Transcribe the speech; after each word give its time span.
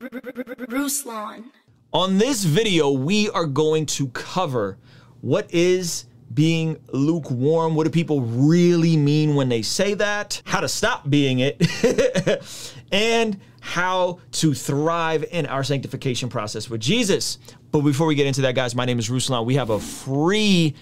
Ruslan. 0.00 1.44
On 1.92 2.18
this 2.18 2.44
video, 2.44 2.90
we 2.90 3.30
are 3.30 3.46
going 3.46 3.86
to 3.86 4.08
cover 4.08 4.78
what 5.20 5.52
is 5.52 6.06
being 6.34 6.76
lukewarm. 6.92 7.74
What 7.74 7.84
do 7.84 7.90
people 7.90 8.20
really 8.20 8.96
mean 8.96 9.34
when 9.34 9.48
they 9.48 9.62
say 9.62 9.94
that? 9.94 10.42
How 10.44 10.60
to 10.60 10.68
stop 10.68 11.08
being 11.08 11.38
it. 11.38 12.42
and 12.92 13.40
how 13.60 14.20
to 14.32 14.54
thrive 14.54 15.24
in 15.30 15.46
our 15.46 15.64
sanctification 15.64 16.28
process 16.28 16.68
with 16.68 16.80
Jesus. 16.80 17.38
But 17.72 17.80
before 17.80 18.06
we 18.06 18.14
get 18.14 18.26
into 18.26 18.42
that, 18.42 18.54
guys, 18.54 18.74
my 18.74 18.84
name 18.84 18.98
is 18.98 19.08
Ruslan. 19.08 19.44
We 19.46 19.54
have 19.54 19.70
a 19.70 19.80
free 19.80 20.74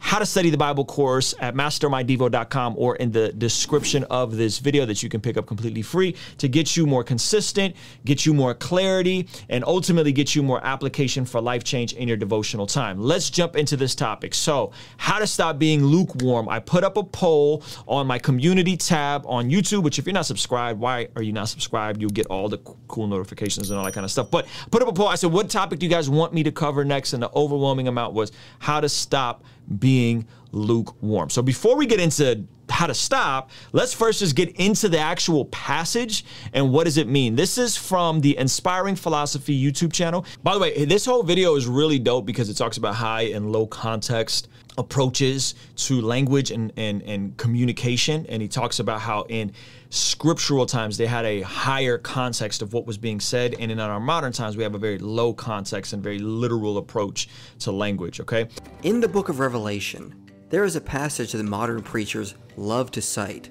how 0.00 0.18
to 0.18 0.26
study 0.26 0.50
the 0.50 0.56
Bible 0.56 0.84
course 0.84 1.34
at 1.40 1.54
mastermydevo.com 1.54 2.74
or 2.76 2.96
in 2.96 3.12
the 3.12 3.32
description 3.34 4.02
of 4.04 4.36
this 4.36 4.58
video 4.58 4.84
that 4.86 5.02
you 5.02 5.08
can 5.08 5.20
pick 5.20 5.36
up 5.36 5.46
completely 5.46 5.82
free 5.82 6.16
to 6.38 6.48
get 6.48 6.76
you 6.76 6.86
more 6.86 7.04
consistent, 7.04 7.76
get 8.04 8.26
you 8.26 8.34
more 8.34 8.54
clarity, 8.54 9.28
and 9.50 9.62
ultimately 9.64 10.10
get 10.10 10.34
you 10.34 10.42
more 10.42 10.64
application 10.64 11.24
for 11.24 11.40
life 11.40 11.62
change 11.62 11.92
in 11.92 12.08
your 12.08 12.16
devotional 12.16 12.66
time. 12.66 12.98
Let's 12.98 13.30
jump 13.30 13.56
into 13.56 13.76
this 13.76 13.94
topic. 13.94 14.34
So, 14.34 14.72
how 14.96 15.18
to 15.18 15.26
stop 15.26 15.58
being 15.58 15.84
lukewarm. 15.84 16.48
I 16.48 16.58
put 16.58 16.82
up 16.82 16.96
a 16.96 17.04
poll 17.04 17.62
on 17.86 18.06
my 18.06 18.18
community 18.18 18.76
tab 18.76 19.24
on 19.26 19.50
YouTube, 19.50 19.82
which 19.82 19.98
if 19.98 20.06
you're 20.06 20.14
not 20.14 20.26
subscribed, 20.26 20.80
why 20.80 21.08
are 21.14 21.22
you 21.22 21.32
not 21.32 21.48
subscribed? 21.48 22.00
You'll 22.00 22.10
get 22.10 22.26
all 22.26 22.48
the 22.48 22.58
cool 22.88 23.06
notifications 23.06 23.70
and 23.70 23.78
all 23.78 23.84
that 23.84 23.94
kind 23.94 24.04
of 24.04 24.10
stuff. 24.10 24.30
But 24.30 24.48
put 24.70 24.82
up 24.82 24.88
a 24.88 24.92
poll. 24.92 25.08
I 25.08 25.14
said, 25.16 25.30
what 25.30 25.50
topic 25.50 25.78
do 25.78 25.86
you 25.86 25.90
guys 25.90 26.08
want 26.08 26.32
me 26.32 26.42
to 26.42 26.52
cover 26.52 26.84
next? 26.84 27.12
And 27.12 27.22
the 27.22 27.30
overwhelming 27.34 27.86
amount 27.86 28.14
was 28.14 28.32
how 28.58 28.80
to 28.80 28.88
stop 28.88 29.44
being 29.78 30.26
lukewarm. 30.52 31.30
So 31.30 31.42
before 31.42 31.76
we 31.76 31.86
get 31.86 32.00
into 32.00 32.44
how 32.70 32.86
to 32.86 32.94
stop, 32.94 33.50
let's 33.72 33.92
first 33.92 34.20
just 34.20 34.36
get 34.36 34.56
into 34.56 34.88
the 34.88 34.98
actual 34.98 35.46
passage 35.46 36.24
and 36.52 36.72
what 36.72 36.84
does 36.84 36.96
it 36.96 37.08
mean. 37.08 37.36
This 37.36 37.58
is 37.58 37.76
from 37.76 38.20
the 38.20 38.36
Inspiring 38.36 38.96
Philosophy 38.96 39.60
YouTube 39.60 39.92
channel. 39.92 40.24
By 40.42 40.54
the 40.54 40.60
way, 40.60 40.84
this 40.84 41.04
whole 41.04 41.22
video 41.22 41.56
is 41.56 41.66
really 41.66 41.98
dope 41.98 42.26
because 42.26 42.48
it 42.48 42.54
talks 42.54 42.76
about 42.76 42.94
high 42.94 43.22
and 43.22 43.52
low 43.52 43.66
context 43.66 44.48
approaches 44.78 45.54
to 45.76 46.00
language 46.00 46.50
and, 46.50 46.72
and, 46.76 47.02
and 47.02 47.36
communication. 47.36 48.24
And 48.26 48.40
he 48.40 48.48
talks 48.48 48.78
about 48.78 49.00
how 49.00 49.26
in 49.28 49.52
scriptural 49.90 50.66
times 50.66 50.96
they 50.96 51.06
had 51.06 51.24
a 51.24 51.42
higher 51.42 51.98
context 51.98 52.62
of 52.62 52.72
what 52.72 52.86
was 52.86 52.96
being 52.96 53.20
said. 53.20 53.54
And 53.58 53.70
in 53.70 53.80
our 53.80 54.00
modern 54.00 54.32
times, 54.32 54.56
we 54.56 54.62
have 54.62 54.74
a 54.74 54.78
very 54.78 54.98
low 54.98 55.32
context 55.32 55.92
and 55.92 56.02
very 56.02 56.18
literal 56.18 56.78
approach 56.78 57.28
to 57.60 57.72
language, 57.72 58.20
okay? 58.20 58.48
In 58.82 59.00
the 59.00 59.08
book 59.08 59.28
of 59.28 59.38
Revelation, 59.40 60.14
there 60.50 60.64
is 60.64 60.76
a 60.76 60.80
passage 60.80 61.32
that 61.32 61.42
modern 61.44 61.82
preachers 61.82 62.34
love 62.56 62.90
to 62.90 63.00
cite. 63.00 63.50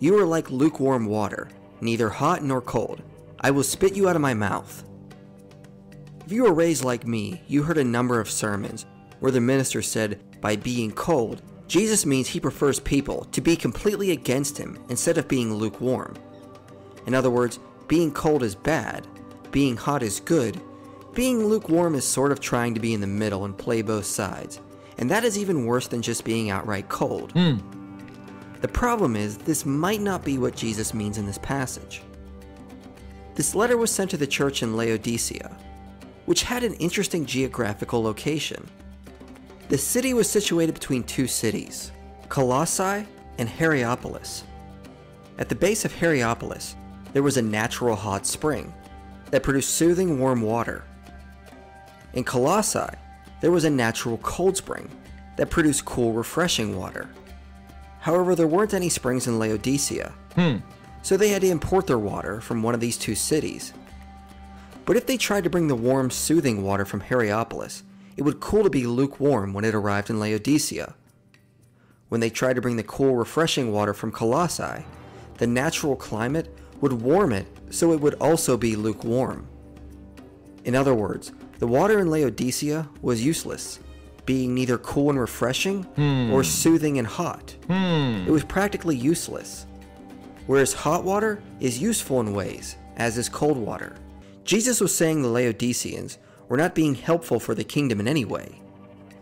You 0.00 0.18
are 0.18 0.26
like 0.26 0.50
lukewarm 0.50 1.06
water, 1.06 1.48
neither 1.80 2.08
hot 2.08 2.42
nor 2.42 2.60
cold. 2.60 3.02
I 3.40 3.50
will 3.52 3.62
spit 3.62 3.96
you 3.96 4.08
out 4.08 4.16
of 4.16 4.22
my 4.22 4.34
mouth. 4.34 4.84
If 6.26 6.32
you 6.32 6.42
were 6.42 6.52
raised 6.52 6.84
like 6.84 7.06
me, 7.06 7.40
you 7.46 7.62
heard 7.62 7.78
a 7.78 7.84
number 7.84 8.20
of 8.20 8.30
sermons 8.30 8.84
where 9.20 9.32
the 9.32 9.40
minister 9.40 9.80
said, 9.80 10.20
by 10.40 10.56
being 10.56 10.90
cold, 10.90 11.42
Jesus 11.68 12.04
means 12.04 12.26
he 12.26 12.40
prefers 12.40 12.80
people 12.80 13.24
to 13.32 13.40
be 13.40 13.54
completely 13.54 14.10
against 14.10 14.58
him 14.58 14.78
instead 14.88 15.18
of 15.18 15.28
being 15.28 15.54
lukewarm. 15.54 16.16
In 17.06 17.14
other 17.14 17.30
words, 17.30 17.60
being 17.86 18.12
cold 18.12 18.42
is 18.42 18.54
bad, 18.54 19.06
being 19.50 19.76
hot 19.76 20.02
is 20.02 20.20
good, 20.20 20.60
being 21.14 21.44
lukewarm 21.44 21.94
is 21.94 22.04
sort 22.04 22.32
of 22.32 22.40
trying 22.40 22.74
to 22.74 22.80
be 22.80 22.94
in 22.94 23.00
the 23.00 23.06
middle 23.06 23.44
and 23.44 23.56
play 23.56 23.82
both 23.82 24.06
sides, 24.06 24.60
and 25.00 25.10
that 25.10 25.24
is 25.24 25.38
even 25.38 25.64
worse 25.64 25.88
than 25.88 26.02
just 26.02 26.24
being 26.24 26.50
outright 26.50 26.88
cold. 26.88 27.34
Mm. 27.34 27.60
The 28.60 28.68
problem 28.68 29.16
is, 29.16 29.38
this 29.38 29.64
might 29.64 30.02
not 30.02 30.22
be 30.22 30.36
what 30.36 30.54
Jesus 30.54 30.92
means 30.92 31.16
in 31.16 31.24
this 31.24 31.38
passage. 31.38 32.02
This 33.34 33.54
letter 33.54 33.78
was 33.78 33.90
sent 33.90 34.10
to 34.10 34.18
the 34.18 34.26
church 34.26 34.62
in 34.62 34.76
Laodicea, 34.76 35.56
which 36.26 36.42
had 36.42 36.62
an 36.62 36.74
interesting 36.74 37.24
geographical 37.24 38.02
location. 38.02 38.68
The 39.70 39.78
city 39.78 40.12
was 40.12 40.28
situated 40.28 40.74
between 40.74 41.04
two 41.04 41.26
cities, 41.26 41.92
Colossae 42.28 43.06
and 43.38 43.48
Hierapolis. 43.48 44.44
At 45.38 45.48
the 45.48 45.54
base 45.54 45.86
of 45.86 45.94
Hierapolis, 45.94 46.76
there 47.14 47.22
was 47.22 47.38
a 47.38 47.42
natural 47.42 47.96
hot 47.96 48.26
spring 48.26 48.74
that 49.30 49.42
produced 49.42 49.70
soothing 49.70 50.18
warm 50.18 50.42
water. 50.42 50.84
In 52.12 52.24
Colossae, 52.24 52.94
there 53.40 53.50
was 53.50 53.64
a 53.64 53.70
natural 53.70 54.18
cold 54.18 54.56
spring 54.56 54.88
that 55.36 55.50
produced 55.50 55.84
cool, 55.84 56.12
refreshing 56.12 56.76
water. 56.76 57.08
However, 58.00 58.34
there 58.34 58.46
weren't 58.46 58.74
any 58.74 58.88
springs 58.88 59.26
in 59.26 59.38
Laodicea, 59.38 60.12
Hmm. 60.34 60.56
so 61.02 61.16
they 61.16 61.28
had 61.28 61.42
to 61.42 61.48
import 61.48 61.86
their 61.86 61.98
water 61.98 62.40
from 62.40 62.62
one 62.62 62.74
of 62.74 62.80
these 62.80 62.96
two 62.96 63.14
cities. 63.14 63.72
But 64.84 64.96
if 64.96 65.06
they 65.06 65.16
tried 65.16 65.44
to 65.44 65.50
bring 65.50 65.68
the 65.68 65.74
warm, 65.74 66.10
soothing 66.10 66.62
water 66.62 66.84
from 66.84 67.00
Hierapolis, 67.00 67.82
it 68.16 68.22
would 68.22 68.40
cool 68.40 68.64
to 68.64 68.70
be 68.70 68.86
lukewarm 68.86 69.52
when 69.52 69.64
it 69.64 69.74
arrived 69.74 70.10
in 70.10 70.18
Laodicea. 70.18 70.94
When 72.08 72.20
they 72.20 72.30
tried 72.30 72.54
to 72.56 72.60
bring 72.62 72.76
the 72.76 72.82
cool, 72.82 73.14
refreshing 73.14 73.70
water 73.72 73.94
from 73.94 74.10
Colossae, 74.10 74.84
the 75.38 75.46
natural 75.46 75.94
climate 75.96 76.54
would 76.80 76.94
warm 76.94 77.32
it 77.32 77.46
so 77.70 77.92
it 77.92 78.00
would 78.00 78.14
also 78.14 78.56
be 78.56 78.74
lukewarm. 78.76 79.46
In 80.64 80.74
other 80.74 80.94
words, 80.94 81.32
the 81.60 81.66
water 81.66 82.00
in 82.00 82.10
Laodicea 82.10 82.88
was 83.02 83.24
useless, 83.24 83.80
being 84.24 84.54
neither 84.54 84.78
cool 84.78 85.10
and 85.10 85.20
refreshing 85.20 85.86
or 86.32 86.42
soothing 86.42 86.98
and 86.98 87.06
hot. 87.06 87.54
Hmm. 87.66 88.24
It 88.26 88.30
was 88.30 88.44
practically 88.44 88.96
useless. 88.96 89.66
Whereas 90.46 90.72
hot 90.72 91.04
water 91.04 91.42
is 91.60 91.78
useful 91.78 92.20
in 92.20 92.32
ways, 92.32 92.76
as 92.96 93.18
is 93.18 93.28
cold 93.28 93.58
water. 93.58 93.94
Jesus 94.44 94.80
was 94.80 94.94
saying 94.94 95.20
the 95.20 95.28
Laodiceans 95.28 96.18
were 96.48 96.56
not 96.56 96.74
being 96.74 96.94
helpful 96.94 97.38
for 97.38 97.54
the 97.54 97.62
kingdom 97.62 98.00
in 98.00 98.08
any 98.08 98.24
way. 98.24 98.60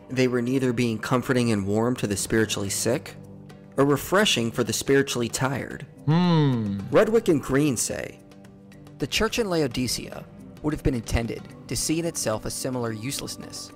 They 0.08 0.28
were 0.28 0.40
neither 0.40 0.72
being 0.72 0.98
comforting 0.98 1.50
and 1.50 1.66
warm 1.66 1.96
to 1.96 2.06
the 2.06 2.16
spiritually 2.16 2.70
sick, 2.70 3.16
or 3.76 3.84
refreshing 3.84 4.50
for 4.50 4.64
the 4.64 4.72
spiritually 4.72 5.28
tired. 5.28 5.86
Hmm. 6.06 6.78
Rudwick 6.90 7.28
and 7.28 7.42
Green 7.42 7.76
say, 7.76 8.20
The 8.98 9.06
church 9.06 9.38
in 9.38 9.50
Laodicea 9.50 10.24
would 10.62 10.72
have 10.72 10.82
been 10.82 10.94
intended 10.94 11.42
to 11.68 11.76
see 11.76 11.98
in 11.98 12.04
itself 12.04 12.44
a 12.44 12.50
similar 12.50 12.92
uselessness. 12.92 13.72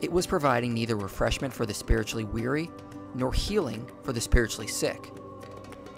It 0.00 0.10
was 0.10 0.26
providing 0.26 0.74
neither 0.74 0.96
refreshment 0.96 1.54
for 1.54 1.66
the 1.66 1.74
spiritually 1.74 2.24
weary 2.24 2.70
nor 3.14 3.32
healing 3.32 3.88
for 4.02 4.12
the 4.12 4.20
spiritually 4.20 4.66
sick. 4.66 5.10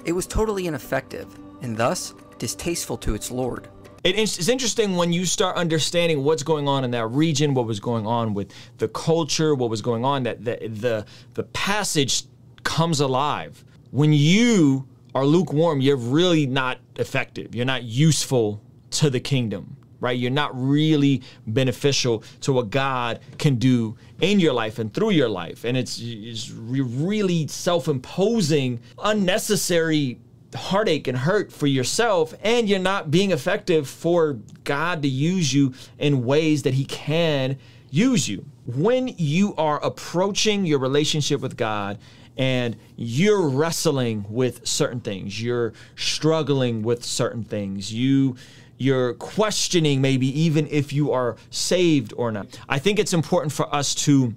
It 0.04 0.12
was 0.12 0.26
totally 0.26 0.66
ineffective 0.66 1.38
and 1.62 1.76
thus 1.76 2.14
distasteful 2.38 2.98
to 2.98 3.14
its 3.14 3.30
Lord. 3.30 3.68
It's 4.04 4.48
interesting 4.48 4.96
when 4.96 5.14
you 5.14 5.24
start 5.24 5.56
understanding 5.56 6.24
what's 6.24 6.42
going 6.42 6.68
on 6.68 6.84
in 6.84 6.91
that 6.91 7.06
region, 7.06 7.54
what 7.54 7.66
was 7.66 7.80
going 7.80 8.06
on 8.06 8.34
with 8.34 8.52
the 8.76 8.88
culture, 8.88 9.54
what 9.54 9.70
was 9.70 9.80
going 9.80 10.04
on. 10.04 10.24
That 10.24 10.44
the 10.44 10.68
the 10.68 11.06
the 11.32 11.44
passage 11.44 12.24
comes 12.64 13.00
alive 13.00 13.64
when 13.92 14.12
you 14.12 14.86
are 15.14 15.24
lukewarm. 15.24 15.80
You're 15.80 15.96
really 15.96 16.46
not 16.46 16.80
effective. 16.96 17.54
You're 17.54 17.64
not 17.64 17.84
useful 17.84 18.60
to 18.91 19.08
the 19.08 19.20
kingdom, 19.20 19.78
right? 20.04 20.19
You're 20.19 20.31
not 20.31 20.50
really 20.54 21.22
beneficial 21.47 22.22
to 22.42 22.53
what 22.53 22.70
God 22.70 23.20
can 23.38 23.56
do 23.56 23.97
in 24.20 24.38
your 24.38 24.53
life 24.53 24.78
and 24.78 24.92
through 24.92 25.10
your 25.10 25.28
life, 25.28 25.65
and 25.65 25.76
it's, 25.76 25.98
it's 26.00 26.50
really 26.50 27.48
self-imposing, 27.48 28.81
unnecessary 29.03 30.20
heartache 30.54 31.09
and 31.09 31.19
hurt 31.19 31.50
for 31.50 31.66
yourself 31.66 32.32
and 32.44 32.69
you're 32.69 32.78
not 32.78 33.10
being 33.10 33.32
effective 33.32 33.88
for 33.88 34.38
God 34.62 35.03
to 35.03 35.09
use 35.09 35.53
you 35.53 35.75
in 35.98 36.25
ways 36.25 36.62
that 36.62 36.75
he 36.75 36.84
can 36.84 37.59
use 37.91 38.28
you. 38.28 38.44
When 38.66 39.09
you 39.09 39.54
are 39.56 39.82
approaching 39.84 40.65
your 40.65 40.78
relationship 40.78 41.41
with 41.41 41.56
God 41.56 41.98
and 42.36 42.76
you're 42.97 43.48
wrestling 43.48 44.26
with 44.28 44.66
certain 44.66 45.00
things, 45.00 45.42
you're 45.42 45.72
struggling 45.97 46.82
with 46.82 47.04
certain 47.04 47.42
things, 47.42 47.92
you 47.92 48.36
you're 48.78 49.14
questioning 49.14 50.00
maybe 50.00 50.26
even 50.40 50.66
if 50.68 50.92
you 50.92 51.12
are 51.12 51.36
saved 51.50 52.12
or 52.16 52.32
not. 52.32 52.59
I 52.68 52.78
think 52.78 52.98
it's 52.98 53.12
important 53.12 53.53
for 53.53 53.72
us 53.74 53.94
to 54.06 54.34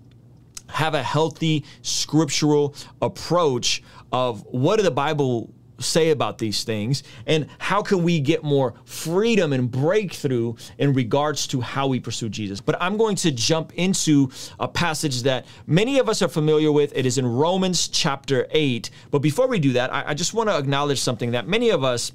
have 0.69 0.93
a 0.93 1.03
healthy 1.03 1.63
scriptural 1.81 2.75
approach 3.01 3.81
of 4.11 4.45
what 4.45 4.77
did 4.77 4.85
the 4.85 4.91
Bible 4.91 5.49
say 5.79 6.09
about 6.09 6.37
these 6.37 6.63
things 6.63 7.03
and 7.25 7.47
how 7.59 7.81
can 7.81 8.03
we 8.03 8.19
get 8.19 8.43
more 8.43 8.73
freedom 8.85 9.53
and 9.53 9.69
breakthrough 9.69 10.55
in 10.77 10.93
regards 10.93 11.47
to 11.47 11.61
how 11.61 11.87
we 11.87 11.99
pursue 11.99 12.29
Jesus. 12.29 12.59
But 12.59 12.81
I'm 12.81 12.97
going 12.97 13.15
to 13.17 13.31
jump 13.31 13.73
into 13.75 14.29
a 14.59 14.67
passage 14.67 15.23
that 15.23 15.45
many 15.67 15.99
of 15.99 16.09
us 16.09 16.21
are 16.21 16.27
familiar 16.27 16.71
with. 16.71 16.93
It 16.95 17.05
is 17.05 17.17
in 17.17 17.27
Romans 17.27 17.87
chapter 17.87 18.47
8. 18.51 18.89
But 19.11 19.19
before 19.19 19.47
we 19.47 19.59
do 19.59 19.73
that, 19.73 19.93
I, 19.93 20.09
I 20.09 20.13
just 20.13 20.33
want 20.33 20.49
to 20.49 20.57
acknowledge 20.57 20.99
something 20.99 21.31
that 21.31 21.47
many 21.47 21.69
of 21.69 21.83
us 21.83 22.11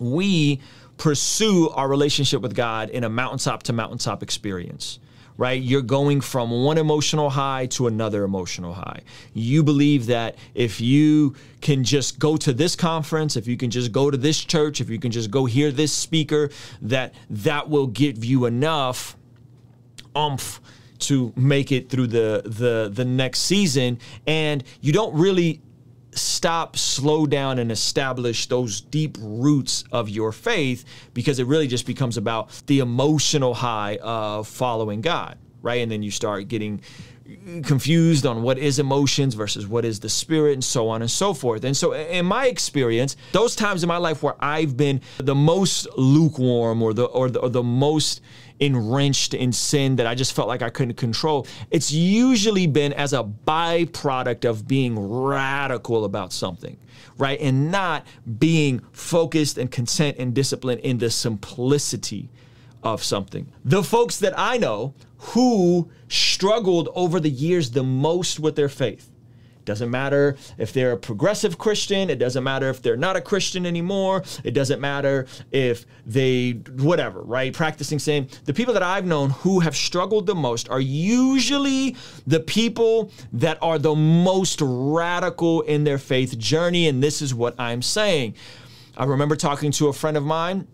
we 0.00 0.60
pursue 0.98 1.70
our 1.70 1.88
relationship 1.88 2.42
with 2.42 2.54
God 2.54 2.90
in 2.90 3.04
a 3.04 3.08
mountaintop 3.08 3.62
to 3.64 3.72
mountaintop 3.72 4.22
experience 4.22 4.98
right? 5.38 5.62
You're 5.62 5.82
going 5.82 6.20
from 6.20 6.50
one 6.64 6.78
emotional 6.78 7.30
high 7.30 7.66
to 7.66 7.86
another 7.86 8.24
emotional 8.24 8.74
high. 8.74 9.02
You 9.32 9.62
believe 9.62 10.06
that 10.06 10.36
if 10.52 10.80
you 10.80 11.36
can 11.60 11.84
just 11.84 12.18
go 12.18 12.36
to 12.36 12.52
this 12.52 12.74
conference, 12.74 13.36
if 13.36 13.46
you 13.46 13.56
can 13.56 13.70
just 13.70 13.92
go 13.92 14.10
to 14.10 14.16
this 14.16 14.44
church, 14.44 14.80
if 14.80 14.90
you 14.90 14.98
can 14.98 15.12
just 15.12 15.30
go 15.30 15.44
hear 15.46 15.70
this 15.70 15.92
speaker, 15.92 16.50
that 16.82 17.14
that 17.30 17.70
will 17.70 17.86
give 17.86 18.24
you 18.24 18.46
enough 18.46 19.16
umph 20.14 20.60
to 20.98 21.32
make 21.36 21.70
it 21.70 21.88
through 21.88 22.08
the 22.08 22.42
the 22.44 22.90
the 22.92 23.04
next 23.04 23.42
season 23.42 24.00
and 24.26 24.64
you 24.80 24.92
don't 24.92 25.14
really 25.14 25.60
stop, 26.12 26.76
slow 26.76 27.26
down, 27.26 27.58
and 27.58 27.70
establish 27.70 28.46
those 28.46 28.80
deep 28.80 29.16
roots 29.20 29.84
of 29.92 30.08
your 30.08 30.32
faith 30.32 30.84
because 31.14 31.38
it 31.38 31.46
really 31.46 31.66
just 31.66 31.86
becomes 31.86 32.16
about 32.16 32.50
the 32.66 32.80
emotional 32.80 33.54
high 33.54 33.98
of 34.02 34.48
following 34.48 35.00
God, 35.00 35.38
right? 35.62 35.82
And 35.82 35.90
then 35.90 36.02
you 36.02 36.10
start 36.10 36.48
getting 36.48 36.80
confused 37.64 38.24
on 38.24 38.42
what 38.42 38.58
is 38.58 38.78
emotions 38.78 39.34
versus 39.34 39.66
what 39.66 39.84
is 39.84 40.00
the 40.00 40.08
spirit 40.08 40.54
and 40.54 40.64
so 40.64 40.88
on 40.88 41.02
and 41.02 41.10
so 41.10 41.34
forth. 41.34 41.64
And 41.64 41.76
so 41.76 41.92
in 41.92 42.24
my 42.24 42.46
experience, 42.46 43.16
those 43.32 43.54
times 43.54 43.82
in 43.82 43.88
my 43.88 43.98
life 43.98 44.22
where 44.22 44.34
I've 44.40 44.76
been 44.76 45.02
the 45.18 45.34
most 45.34 45.86
lukewarm 45.96 46.82
or 46.82 46.94
the 46.94 47.04
or 47.04 47.28
the, 47.28 47.40
or 47.40 47.50
the 47.50 47.62
most 47.62 48.22
enwrenched 48.60 49.34
in 49.34 49.52
sin 49.52 49.96
that 49.96 50.06
I 50.06 50.14
just 50.14 50.32
felt 50.32 50.48
like 50.48 50.62
I 50.62 50.70
couldn't 50.70 50.96
control, 50.96 51.46
it's 51.70 51.92
usually 51.92 52.66
been 52.66 52.92
as 52.92 53.12
a 53.12 53.22
byproduct 53.22 54.44
of 54.44 54.66
being 54.66 54.98
radical 54.98 56.04
about 56.04 56.32
something, 56.32 56.76
right? 57.16 57.40
And 57.40 57.70
not 57.70 58.06
being 58.38 58.80
focused 58.92 59.58
and 59.58 59.70
content 59.70 60.16
and 60.18 60.34
disciplined 60.34 60.80
in 60.80 60.98
the 60.98 61.10
simplicity 61.10 62.28
of 62.82 63.02
something. 63.02 63.50
The 63.64 63.82
folks 63.82 64.18
that 64.18 64.34
I 64.38 64.56
know 64.56 64.94
who 65.18 65.90
struggled 66.08 66.88
over 66.94 67.20
the 67.20 67.30
years 67.30 67.70
the 67.72 67.82
most 67.82 68.38
with 68.38 68.56
their 68.56 68.68
faith. 68.68 69.10
Doesn't 69.68 69.90
matter 69.90 70.34
if 70.56 70.72
they're 70.72 70.92
a 70.92 70.96
progressive 70.96 71.58
Christian. 71.58 72.08
It 72.08 72.18
doesn't 72.18 72.42
matter 72.42 72.70
if 72.70 72.80
they're 72.80 72.96
not 72.96 73.16
a 73.16 73.20
Christian 73.20 73.66
anymore. 73.66 74.22
It 74.42 74.52
doesn't 74.52 74.80
matter 74.80 75.26
if 75.52 75.84
they, 76.06 76.52
whatever, 76.52 77.20
right? 77.20 77.52
Practicing 77.52 77.98
sin. 77.98 78.30
The 78.46 78.54
people 78.54 78.72
that 78.72 78.82
I've 78.82 79.04
known 79.04 79.28
who 79.28 79.60
have 79.60 79.76
struggled 79.76 80.24
the 80.24 80.34
most 80.34 80.70
are 80.70 80.80
usually 80.80 81.96
the 82.26 82.40
people 82.40 83.10
that 83.34 83.58
are 83.60 83.78
the 83.78 83.94
most 83.94 84.62
radical 84.62 85.60
in 85.60 85.84
their 85.84 85.98
faith 85.98 86.38
journey. 86.38 86.88
And 86.88 87.02
this 87.02 87.20
is 87.20 87.34
what 87.34 87.54
I'm 87.60 87.82
saying. 87.82 88.36
I 88.96 89.04
remember 89.04 89.36
talking 89.36 89.70
to 89.72 89.88
a 89.88 89.92
friend 89.92 90.16
of 90.16 90.24
mine 90.24 90.66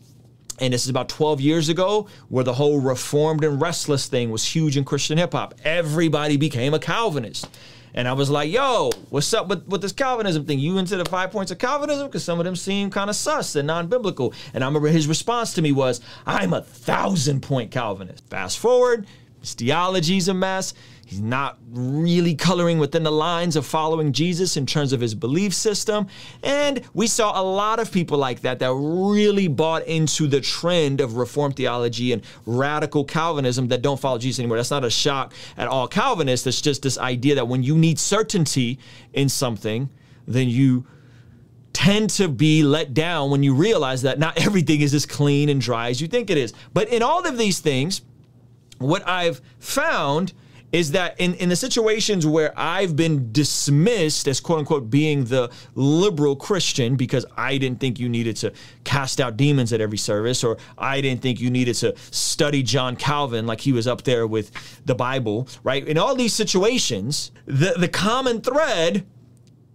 and 0.61 0.73
this 0.73 0.85
is 0.85 0.91
about 0.91 1.09
12 1.09 1.41
years 1.41 1.69
ago 1.69 2.07
where 2.29 2.45
the 2.45 2.55
whole 2.55 2.81
reformed 2.81 3.45
and 3.45 3.61
restless 3.61 4.07
thing 4.07 4.31
was 4.31 4.45
huge 4.45 4.77
in 4.77 4.85
christian 4.85 5.19
hip-hop 5.19 5.55
everybody 5.65 6.37
became 6.37 6.75
a 6.75 6.79
calvinist. 6.79 7.49
And 7.95 8.09
i 8.09 8.13
was 8.13 8.31
like 8.31 8.51
yo 8.51 8.91
what's 9.11 9.33
up 9.35 9.49
with, 9.49 9.67
with 9.67 9.83
this 9.83 9.93
calvinism 9.93 10.45
thing? 10.45 10.59
You 10.59 10.79
into 10.79 10.97
the 10.97 11.05
five 11.05 11.31
points 11.31 11.51
of 11.51 11.59
calvinism? 11.59 12.07
Because 12.09 12.25
some 12.25 12.39
of 12.39 12.45
them 12.45 12.57
seem 12.57 12.91
kind 12.91 13.11
of 13.11 13.17
sus 13.17 13.57
and 13.57 13.67
non-biblical. 13.67 14.35
And 14.53 14.65
i 14.65 14.67
remember 14.67 14.89
his 14.89 15.07
response 15.07 15.55
to 15.55 15.63
me 15.63 15.73
was 15.73 16.01
i'm 16.27 16.53
a 16.53 16.63
thousand 16.63 17.43
point 17.43 17.71
calvinist. 17.71 18.29
Fast 18.29 18.59
forward 18.59 19.07
his 19.45 19.55
theology's 19.55 20.29
a 20.29 20.35
mess 20.35 20.75
He's 21.07 21.21
not 21.21 21.59
really 21.71 22.35
coloring 22.35 22.79
within 22.79 23.03
the 23.03 23.13
lines 23.13 23.57
of 23.57 23.67
following 23.67 24.13
Jesus 24.13 24.57
in 24.57 24.65
terms 24.65 24.93
of 24.93 25.01
his 25.01 25.15
belief 25.15 25.53
system. 25.53 26.07
And 26.43 26.83
we 26.95 27.07
saw 27.07 27.41
a 27.41 27.45
lot 27.45 27.79
of 27.79 27.93
people 27.93 28.17
like 28.17 28.41
that 28.41 28.59
that 28.61 28.73
really 28.73 29.49
bought 29.49 29.87
into 29.87 30.27
the 30.27 30.41
trend 30.41 31.01
of 31.01 31.17
Reformed 31.17 31.57
theology 31.57 32.13
and 32.13 32.23
radical 32.47 33.05
Calvinism 33.05 33.69
that 33.69 33.83
don't 33.83 34.01
follow 34.01 34.19
Jesus 34.19 34.39
anymore. 34.39 34.57
That's 34.57 34.71
not 34.71 34.85
a 34.85 34.91
shock 34.91 35.35
at 35.57 35.69
all 35.69 35.87
Calvinists. 35.89 36.47
It's 36.47 36.61
just 36.61 36.83
this 36.83 36.99
idea 36.99 37.35
that 37.35 37.49
when 37.49 37.63
you 37.63 37.77
need 37.77 37.99
certainty 37.99 38.79
in 39.13 39.29
something, 39.29 39.91
then 40.27 40.49
you 40.49 40.87
tend 41.75 42.09
to 42.09 42.29
be 42.29 42.63
let 42.63 42.95
down 42.95 43.31
when 43.31 43.43
you 43.43 43.55
realize 43.55 44.03
that 44.03 44.19
not 44.19 44.39
everything 44.39 44.81
is 44.81 44.95
as 44.95 45.05
clean 45.05 45.49
and 45.49 45.61
dry 45.61 45.91
as 45.91 46.01
you 46.01 46.09
think 46.09 46.31
it 46.31 46.39
is. 46.39 46.55
But 46.73 46.89
in 46.89 47.03
all 47.03 47.27
of 47.27 47.37
these 47.37 47.59
things, 47.59 48.01
what 48.89 49.07
I've 49.07 49.41
found 49.59 50.33
is 50.75 50.91
that 50.91 51.15
in, 51.21 51.35
in 51.35 51.49
the 51.49 51.55
situations 51.55 52.27
where 52.27 52.53
I've 52.57 52.97
been 52.97 53.31
dismissed 53.31 54.27
as 54.27 54.41
quote 54.41 54.59
unquote 54.59 54.91
being 54.91 55.25
the 55.25 55.49
liberal 55.77 56.35
Christian 56.35 56.97
because 56.97 57.25
I 57.37 57.59
didn't 57.59 57.79
think 57.79 58.01
you 58.01 58.09
needed 58.09 58.35
to 58.39 58.53
cast 58.83 59.21
out 59.21 59.37
demons 59.37 59.73
at 59.73 59.81
every 59.81 59.99
service, 59.99 60.43
or 60.43 60.59
I 60.77 61.01
didn't 61.01 61.23
think 61.23 61.41
you 61.41 61.49
needed 61.49 61.77
to 61.77 61.95
study 62.11 62.65
John 62.65 62.97
Calvin 62.97 63.47
like 63.47 63.61
he 63.61 63.73
was 63.73 63.87
up 63.87 64.03
there 64.03 64.27
with 64.27 64.51
the 64.85 64.97
Bible, 64.97 65.47
right? 65.63 65.87
In 65.87 65.97
all 65.97 66.17
these 66.17 66.35
situations, 66.35 67.31
the, 67.47 67.75
the 67.79 67.89
common 67.89 68.41
thread 68.41 69.07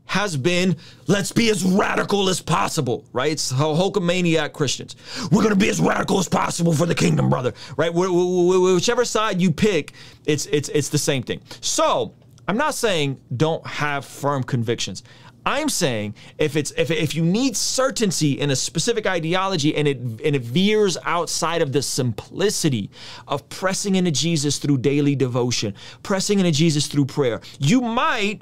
has 0.09 0.35
been 0.35 0.75
let's 1.05 1.31
be 1.31 1.51
as 1.51 1.63
radical 1.63 2.29
as 2.29 2.41
possible, 2.41 3.05
right? 3.13 3.31
It's 3.31 3.53
Hulkamaniac 3.53 4.53
Christians. 4.53 4.95
We're 5.31 5.43
going 5.43 5.53
to 5.53 5.55
be 5.55 5.69
as 5.69 5.79
radical 5.79 6.17
as 6.17 6.27
possible 6.27 6.73
for 6.73 6.87
the 6.87 6.95
kingdom, 6.95 7.29
brother, 7.29 7.53
right? 7.77 7.93
Whichever 7.93 9.05
side 9.05 9.39
you 9.39 9.51
pick, 9.51 9.93
it's 10.25 10.47
it's 10.47 10.67
it's 10.69 10.89
the 10.89 10.97
same 10.97 11.21
thing. 11.21 11.41
So 11.61 12.15
I'm 12.47 12.57
not 12.57 12.73
saying 12.73 13.21
don't 13.37 13.65
have 13.67 14.03
firm 14.03 14.41
convictions. 14.41 15.03
I'm 15.45 15.69
saying 15.69 16.15
if 16.39 16.55
it's 16.55 16.71
if, 16.75 16.89
if 16.89 17.13
you 17.13 17.23
need 17.23 17.55
certainty 17.55 18.39
in 18.39 18.49
a 18.49 18.55
specific 18.55 19.05
ideology 19.05 19.75
and 19.75 19.87
it 19.87 19.97
and 19.97 20.35
it 20.35 20.41
veers 20.41 20.97
outside 21.05 21.61
of 21.61 21.71
the 21.71 21.83
simplicity 21.83 22.89
of 23.27 23.47
pressing 23.49 23.93
into 23.95 24.09
Jesus 24.09 24.57
through 24.57 24.79
daily 24.79 25.15
devotion, 25.15 25.75
pressing 26.01 26.39
into 26.39 26.51
Jesus 26.51 26.87
through 26.87 27.05
prayer, 27.05 27.41
you 27.59 27.79
might 27.79 28.41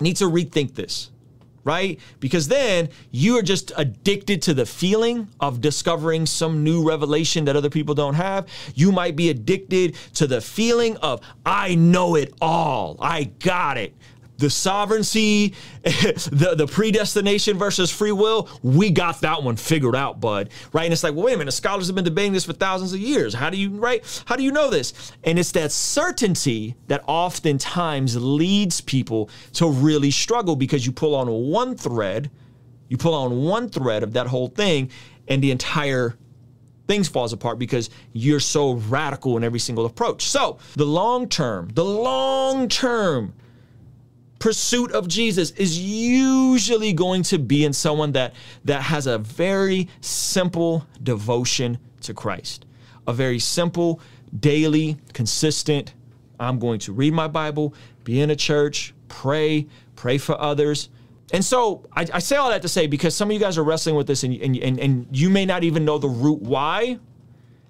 need 0.00 0.16
to 0.16 0.24
rethink 0.24 0.74
this, 0.74 1.10
right? 1.64 1.98
Because 2.20 2.48
then 2.48 2.88
you 3.10 3.38
are 3.38 3.42
just 3.42 3.72
addicted 3.76 4.42
to 4.42 4.54
the 4.54 4.66
feeling 4.66 5.28
of 5.40 5.60
discovering 5.60 6.26
some 6.26 6.64
new 6.64 6.86
revelation 6.86 7.44
that 7.44 7.56
other 7.56 7.70
people 7.70 7.94
don't 7.94 8.14
have. 8.14 8.48
You 8.74 8.92
might 8.92 9.16
be 9.16 9.30
addicted 9.30 9.96
to 10.14 10.26
the 10.26 10.40
feeling 10.40 10.96
of, 10.98 11.20
I 11.44 11.74
know 11.74 12.14
it 12.16 12.32
all, 12.40 12.96
I 13.00 13.24
got 13.24 13.76
it 13.76 13.94
the 14.40 14.50
sovereignty, 14.50 15.54
the, 15.82 16.54
the 16.56 16.66
predestination 16.66 17.58
versus 17.58 17.90
free 17.90 18.12
will, 18.12 18.48
we 18.62 18.90
got 18.90 19.20
that 19.20 19.42
one 19.42 19.56
figured 19.56 19.94
out, 19.94 20.20
bud. 20.20 20.50
Right? 20.72 20.84
And 20.84 20.92
it's 20.92 21.04
like, 21.04 21.14
well, 21.14 21.26
wait 21.26 21.34
a 21.34 21.38
minute, 21.38 21.52
scholars 21.52 21.86
have 21.86 21.94
been 21.94 22.04
debating 22.04 22.32
this 22.32 22.46
for 22.46 22.54
thousands 22.54 22.92
of 22.92 23.00
years. 23.00 23.34
How 23.34 23.50
do 23.50 23.56
you, 23.56 23.70
right? 23.70 24.22
How 24.24 24.36
do 24.36 24.42
you 24.42 24.50
know 24.50 24.70
this? 24.70 25.12
And 25.24 25.38
it's 25.38 25.52
that 25.52 25.70
certainty 25.70 26.74
that 26.88 27.04
oftentimes 27.06 28.16
leads 28.20 28.80
people 28.80 29.30
to 29.52 29.70
really 29.70 30.10
struggle 30.10 30.56
because 30.56 30.86
you 30.86 30.92
pull 30.92 31.14
on 31.14 31.28
one 31.28 31.76
thread, 31.76 32.30
you 32.88 32.96
pull 32.96 33.14
on 33.14 33.44
one 33.44 33.68
thread 33.68 34.02
of 34.02 34.14
that 34.14 34.26
whole 34.26 34.48
thing, 34.48 34.90
and 35.28 35.42
the 35.42 35.50
entire 35.50 36.16
things 36.88 37.08
falls 37.08 37.32
apart 37.32 37.58
because 37.58 37.88
you're 38.14 38.40
so 38.40 38.72
radical 38.72 39.36
in 39.36 39.44
every 39.44 39.60
single 39.60 39.86
approach. 39.86 40.22
So, 40.22 40.58
the 40.74 40.86
long 40.86 41.28
term, 41.28 41.68
the 41.74 41.84
long 41.84 42.68
term 42.68 43.34
pursuit 44.40 44.90
of 44.90 45.06
Jesus 45.06 45.52
is 45.52 45.78
usually 45.78 46.92
going 46.92 47.22
to 47.24 47.38
be 47.38 47.64
in 47.64 47.72
someone 47.72 48.12
that 48.12 48.34
that 48.64 48.82
has 48.82 49.06
a 49.06 49.18
very 49.18 49.88
simple 50.00 50.84
devotion 51.00 51.78
to 52.00 52.12
Christ. 52.12 52.66
A 53.06 53.12
very 53.12 53.38
simple, 53.38 54.00
daily, 54.40 54.96
consistent 55.12 55.94
I'm 56.40 56.58
going 56.58 56.78
to 56.80 56.92
read 56.92 57.12
my 57.12 57.28
Bible, 57.28 57.74
be 58.02 58.20
in 58.20 58.30
a 58.30 58.36
church, 58.36 58.94
pray, 59.08 59.66
pray 59.94 60.18
for 60.18 60.40
others. 60.40 60.88
And 61.32 61.44
so 61.44 61.86
I, 61.92 62.06
I, 62.14 62.18
say 62.18 62.36
all 62.36 62.48
that 62.50 62.62
to 62.62 62.68
say 62.68 62.86
because 62.88 63.14
some 63.14 63.28
of 63.28 63.34
you 63.34 63.38
guys 63.38 63.56
are 63.56 63.62
wrestling 63.62 63.94
with 63.94 64.08
this 64.08 64.24
and, 64.24 64.34
and, 64.34 64.56
and, 64.56 64.80
and 64.80 65.06
you 65.12 65.30
may 65.30 65.44
not 65.44 65.62
even 65.62 65.84
know 65.84 65.98
the 65.98 66.08
root 66.08 66.40
why 66.40 66.98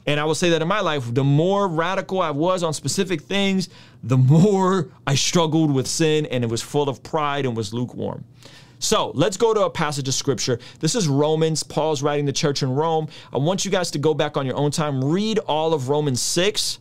and 0.06 0.18
I 0.18 0.24
will 0.24 0.34
say 0.34 0.50
that 0.50 0.62
in 0.62 0.68
my 0.68 0.80
life, 0.80 1.12
the 1.14 1.24
more 1.24 1.68
radical 1.68 2.20
I 2.22 2.30
was 2.30 2.62
on 2.62 2.72
specific 2.72 3.22
things, 3.22 3.68
the 4.02 4.16
more 4.16 4.88
I 5.06 5.14
struggled 5.14 5.72
with 5.72 5.86
sin 5.86 6.26
and 6.26 6.42
it 6.42 6.50
was 6.50 6.62
full 6.62 6.88
of 6.88 7.02
pride 7.02 7.46
and 7.46 7.56
was 7.56 7.72
lukewarm. 7.74 8.24
So 8.78 9.12
let's 9.14 9.36
go 9.36 9.52
to 9.52 9.66
a 9.66 9.70
passage 9.70 10.08
of 10.08 10.14
scripture. 10.14 10.58
This 10.80 10.94
is 10.94 11.06
Romans. 11.06 11.62
Paul's 11.62 12.02
writing 12.02 12.24
the 12.24 12.32
church 12.32 12.62
in 12.62 12.74
Rome. 12.74 13.08
I 13.30 13.36
want 13.36 13.64
you 13.66 13.70
guys 13.70 13.90
to 13.90 13.98
go 13.98 14.14
back 14.14 14.38
on 14.38 14.46
your 14.46 14.56
own 14.56 14.70
time, 14.70 15.04
read 15.04 15.38
all 15.40 15.74
of 15.74 15.90
Romans 15.90 16.22
6, 16.22 16.78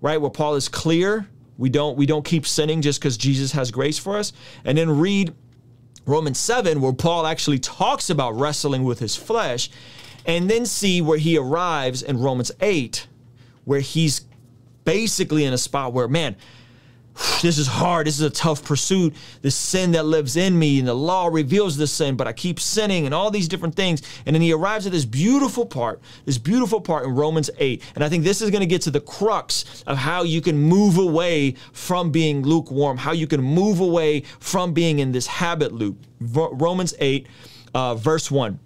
right, 0.00 0.18
where 0.18 0.30
Paul 0.30 0.54
is 0.54 0.68
clear. 0.68 1.28
We 1.58 1.68
don't 1.68 1.96
we 1.96 2.06
don't 2.06 2.24
keep 2.24 2.46
sinning 2.46 2.80
just 2.80 3.00
because 3.00 3.18
Jesus 3.18 3.52
has 3.52 3.70
grace 3.70 3.98
for 3.98 4.16
us. 4.16 4.32
And 4.64 4.78
then 4.78 4.98
read 4.98 5.34
Romans 6.06 6.38
7, 6.38 6.80
where 6.80 6.92
Paul 6.92 7.26
actually 7.26 7.58
talks 7.58 8.08
about 8.08 8.32
wrestling 8.32 8.84
with 8.84 8.98
his 8.98 9.14
flesh 9.14 9.68
and 10.26 10.50
then 10.50 10.66
see 10.66 11.00
where 11.00 11.18
he 11.18 11.38
arrives 11.38 12.02
in 12.02 12.18
Romans 12.18 12.52
8, 12.60 13.06
where 13.64 13.80
he's 13.80 14.22
basically 14.84 15.44
in 15.44 15.52
a 15.52 15.58
spot 15.58 15.92
where, 15.92 16.08
man, 16.08 16.36
this 17.40 17.56
is 17.56 17.66
hard. 17.66 18.06
This 18.06 18.16
is 18.16 18.26
a 18.26 18.30
tough 18.30 18.62
pursuit. 18.62 19.14
The 19.40 19.50
sin 19.50 19.92
that 19.92 20.04
lives 20.04 20.36
in 20.36 20.58
me, 20.58 20.78
and 20.78 20.86
the 20.86 20.94
law 20.94 21.28
reveals 21.28 21.76
the 21.76 21.86
sin, 21.86 22.14
but 22.14 22.26
I 22.26 22.32
keep 22.32 22.60
sinning 22.60 23.06
and 23.06 23.14
all 23.14 23.30
these 23.30 23.48
different 23.48 23.74
things. 23.74 24.02
And 24.26 24.34
then 24.34 24.42
he 24.42 24.52
arrives 24.52 24.84
at 24.84 24.92
this 24.92 25.06
beautiful 25.06 25.64
part, 25.64 26.00
this 26.26 26.36
beautiful 26.36 26.80
part 26.80 27.06
in 27.06 27.14
Romans 27.14 27.48
8. 27.56 27.82
And 27.94 28.04
I 28.04 28.08
think 28.10 28.24
this 28.24 28.42
is 28.42 28.50
going 28.50 28.60
to 28.60 28.66
get 28.66 28.82
to 28.82 28.90
the 28.90 29.00
crux 29.00 29.82
of 29.86 29.96
how 29.96 30.24
you 30.24 30.42
can 30.42 30.58
move 30.58 30.98
away 30.98 31.54
from 31.72 32.10
being 32.10 32.42
lukewarm, 32.42 32.98
how 32.98 33.12
you 33.12 33.26
can 33.26 33.40
move 33.40 33.80
away 33.80 34.20
from 34.40 34.74
being 34.74 34.98
in 34.98 35.12
this 35.12 35.26
habit 35.26 35.72
loop. 35.72 35.96
Romans 36.20 36.94
8, 36.98 37.26
uh, 37.74 37.94
verse 37.94 38.30
1. 38.30 38.58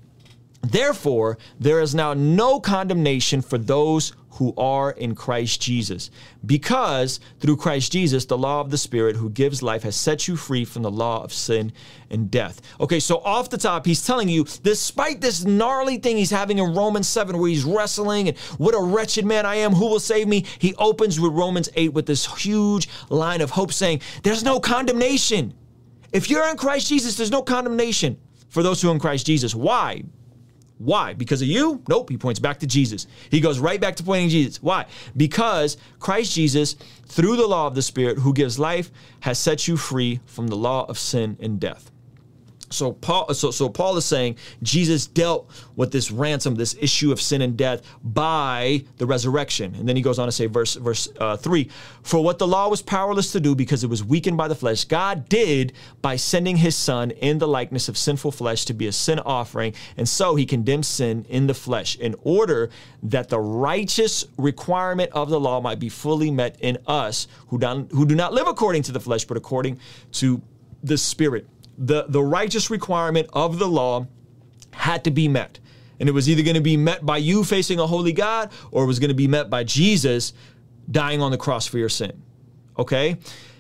Therefore, 0.63 1.39
there 1.59 1.81
is 1.81 1.95
now 1.95 2.13
no 2.13 2.61
condemnation 2.61 3.41
for 3.41 3.57
those 3.57 4.13
who 4.33 4.55
are 4.57 4.93
in 4.93 5.15
Christ 5.15 5.61
Jesus. 5.61 6.11
Because 6.45 7.21
through 7.41 7.57
Christ 7.57 7.93
Jesus, 7.93 8.25
the 8.25 8.39
law 8.39 8.61
of 8.61 8.71
the 8.71 8.79
Spirit 8.79 9.17
who 9.17 9.29
gives 9.29 9.63
life 9.63 9.83
has 9.83 9.97
set 9.97 10.29
you 10.29 10.37
free 10.37 10.65
from 10.65 10.83
the 10.83 10.91
law 10.91 11.23
of 11.23 11.33
sin 11.33 11.73
and 12.11 12.31
death. 12.31 12.61
Okay, 12.81 13.01
so 13.01 13.19
off 13.19 13.51
the 13.51 13.59
top, 13.59 13.85
he's 13.85 14.07
telling 14.07 14.29
you, 14.29 14.45
despite 14.63 15.21
this 15.21 15.45
gnarly 15.45 15.99
thing 15.99 16.17
he's 16.17 16.31
having 16.31 16.59
in 16.59 16.75
Romans 16.75 17.09
7 17.09 17.39
where 17.39 17.51
he's 17.51 17.65
wrestling 17.65 18.29
and 18.29 18.39
what 18.57 18.75
a 18.75 18.81
wretched 18.81 19.27
man 19.27 19.45
I 19.45 19.57
am, 19.57 19.73
who 19.73 19.87
will 19.87 20.01
save 20.01 20.29
me? 20.29 20.47
He 20.59 20.75
opens 20.77 21.19
with 21.19 21.33
Romans 21.33 21.69
8 21.75 21.93
with 21.93 22.07
this 22.07 22.27
huge 22.43 22.89
line 23.09 23.41
of 23.41 23.51
hope 23.51 23.73
saying, 23.73 24.01
There's 24.23 24.45
no 24.45 24.61
condemnation. 24.61 25.55
If 26.13 26.31
you're 26.31 26.49
in 26.49 26.57
Christ 26.57 26.89
Jesus, 26.89 27.17
there's 27.17 27.31
no 27.31 27.43
condemnation 27.43 28.19
for 28.49 28.63
those 28.63 28.81
who 28.81 28.89
are 28.89 28.93
in 28.93 29.01
Christ 29.01 29.27
Jesus. 29.27 29.55
Why? 29.55 30.03
Why? 30.81 31.13
Because 31.13 31.43
of 31.43 31.49
you? 31.49 31.83
Nope. 31.89 32.09
He 32.09 32.17
points 32.17 32.41
back 32.41 32.59
to 32.61 32.67
Jesus. 32.67 33.07
He 33.31 33.41
goes 33.41 33.59
right 33.59 33.79
back 33.79 33.97
to 33.97 34.03
pointing 34.03 34.31
Jesus. 34.31 34.63
Why? 34.63 34.87
Because 35.15 35.77
Christ 35.99 36.33
Jesus, 36.33 36.75
through 37.07 37.37
the 37.37 37.47
law 37.47 37.67
of 37.67 37.75
the 37.75 37.83
Spirit 37.83 38.19
who 38.19 38.33
gives 38.33 38.59
life, 38.59 38.91
has 39.21 39.39
set 39.39 39.69
you 39.69 39.77
free 39.77 40.21
from 40.25 40.49
the 40.49 40.57
law 40.57 40.87
of 40.87 40.99
sin 40.99 41.37
and 41.39 41.61
death. 41.61 41.91
So 42.71 42.93
Paul, 42.93 43.35
so, 43.35 43.51
so 43.51 43.69
Paul 43.69 43.97
is 43.97 44.05
saying 44.05 44.37
Jesus 44.63 45.07
dealt 45.07 45.51
with 45.75 45.91
this 45.91 46.13
ransom, 46.13 46.55
this 46.55 46.77
issue 46.81 47.11
of 47.11 47.21
sin 47.21 47.43
and 47.43 47.57
death 47.57 47.83
by 48.05 48.85
the 48.99 49.07
resurrection. 49.07 49.75
And 49.75 49.89
then 49.89 49.97
he 49.97 50.03
goes 50.03 50.21
on 50.21 50.29
to 50.29 50.33
say, 50.33 50.47
verse 50.47 50.77
verse 50.77 51.09
uh, 51.19 51.37
three, 51.37 51.69
for 52.03 52.23
what 52.23 52.39
the 52.39 52.47
law 52.47 52.69
was 52.69 52.81
powerless 52.81 53.33
to 53.33 53.41
do 53.41 53.57
because 53.57 53.83
it 53.83 53.91
was 53.91 54.05
weakened 54.05 54.37
by 54.37 54.47
the 54.47 54.55
flesh, 54.55 54.85
God 54.85 55.29
did 55.29 55.73
by 56.01 56.15
sending 56.17 56.57
His 56.57 56.77
Son 56.77 57.11
in 57.11 57.39
the 57.39 57.49
likeness 57.49 57.89
of 57.89 57.99
sinful 57.99 58.33
flesh 58.33 58.65
to 58.67 58.75
be 58.75 58.87
a 58.87 58.93
sin 58.93 59.19
offering, 59.19 59.75
and 59.97 60.09
so 60.09 60.37
He 60.37 60.47
condemned 60.47 60.87
sin 60.87 61.27
in 61.29 61.49
the 61.49 61.55
flesh 61.55 61.97
in 61.97 62.15
order 62.23 62.71
that 63.03 63.29
the 63.29 63.41
righteous 63.41 64.25
requirement 64.37 65.11
of 65.13 65.29
the 65.29 65.41
law 65.41 65.61
might 65.61 65.81
be 65.81 65.89
fully 65.89 66.31
met 66.31 66.57
in 66.61 66.79
us 66.87 67.27
who 67.49 67.59
don't, 67.59 67.91
who 67.91 68.07
do 68.07 68.15
not 68.15 68.33
live 68.33 68.47
according 68.47 68.83
to 68.85 68.93
the 68.93 69.01
flesh, 69.01 69.25
but 69.25 69.37
according 69.37 69.79
to 70.13 70.41
the 70.83 70.97
Spirit 70.97 71.47
the, 71.81 72.05
the 72.09 72.23
righteous 72.23 72.71
requirement 72.71 73.29
of 73.33 73.59
the 73.59 73.67
law 73.67 74.07
had 74.73 75.03
to 75.05 75.11
be 75.11 75.27
met. 75.27 75.59
And 75.99 76.09
it 76.09 76.13
was 76.13 76.29
either 76.29 76.43
going 76.43 76.55
to 76.55 76.61
be 76.61 76.77
met 76.77 77.05
by 77.05 77.17
you 77.17 77.43
facing 77.43 77.81
a 77.81 77.87
holy 77.87 78.13
God 78.13 78.51
or 78.71 78.85
it 78.85 78.87
was 78.87 78.99
going 78.99 79.09
to 79.09 79.15
be 79.15 79.27
met 79.27 79.51
by 79.51 79.65
Jesus 79.65 80.33
dying 80.91 81.21
on 81.21 81.31
the 81.31 81.39
cross 81.39 81.67
for 81.67 81.79
your 81.79 81.89
sin. 81.89 82.23
Okay? 82.79 83.17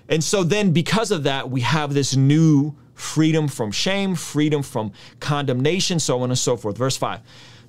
And 0.08 0.22
so 0.22 0.42
then, 0.42 0.72
because 0.72 1.10
of 1.10 1.24
that, 1.24 1.50
we 1.50 1.62
have 1.62 1.94
this 1.94 2.14
new 2.14 2.74
freedom 2.94 3.48
from 3.48 3.72
shame, 3.72 4.14
freedom 4.14 4.62
from 4.62 4.92
condemnation, 5.20 5.98
so 5.98 6.20
on 6.22 6.30
and 6.30 6.38
so 6.38 6.56
forth. 6.56 6.76
Verse 6.76 6.96
5 6.96 7.20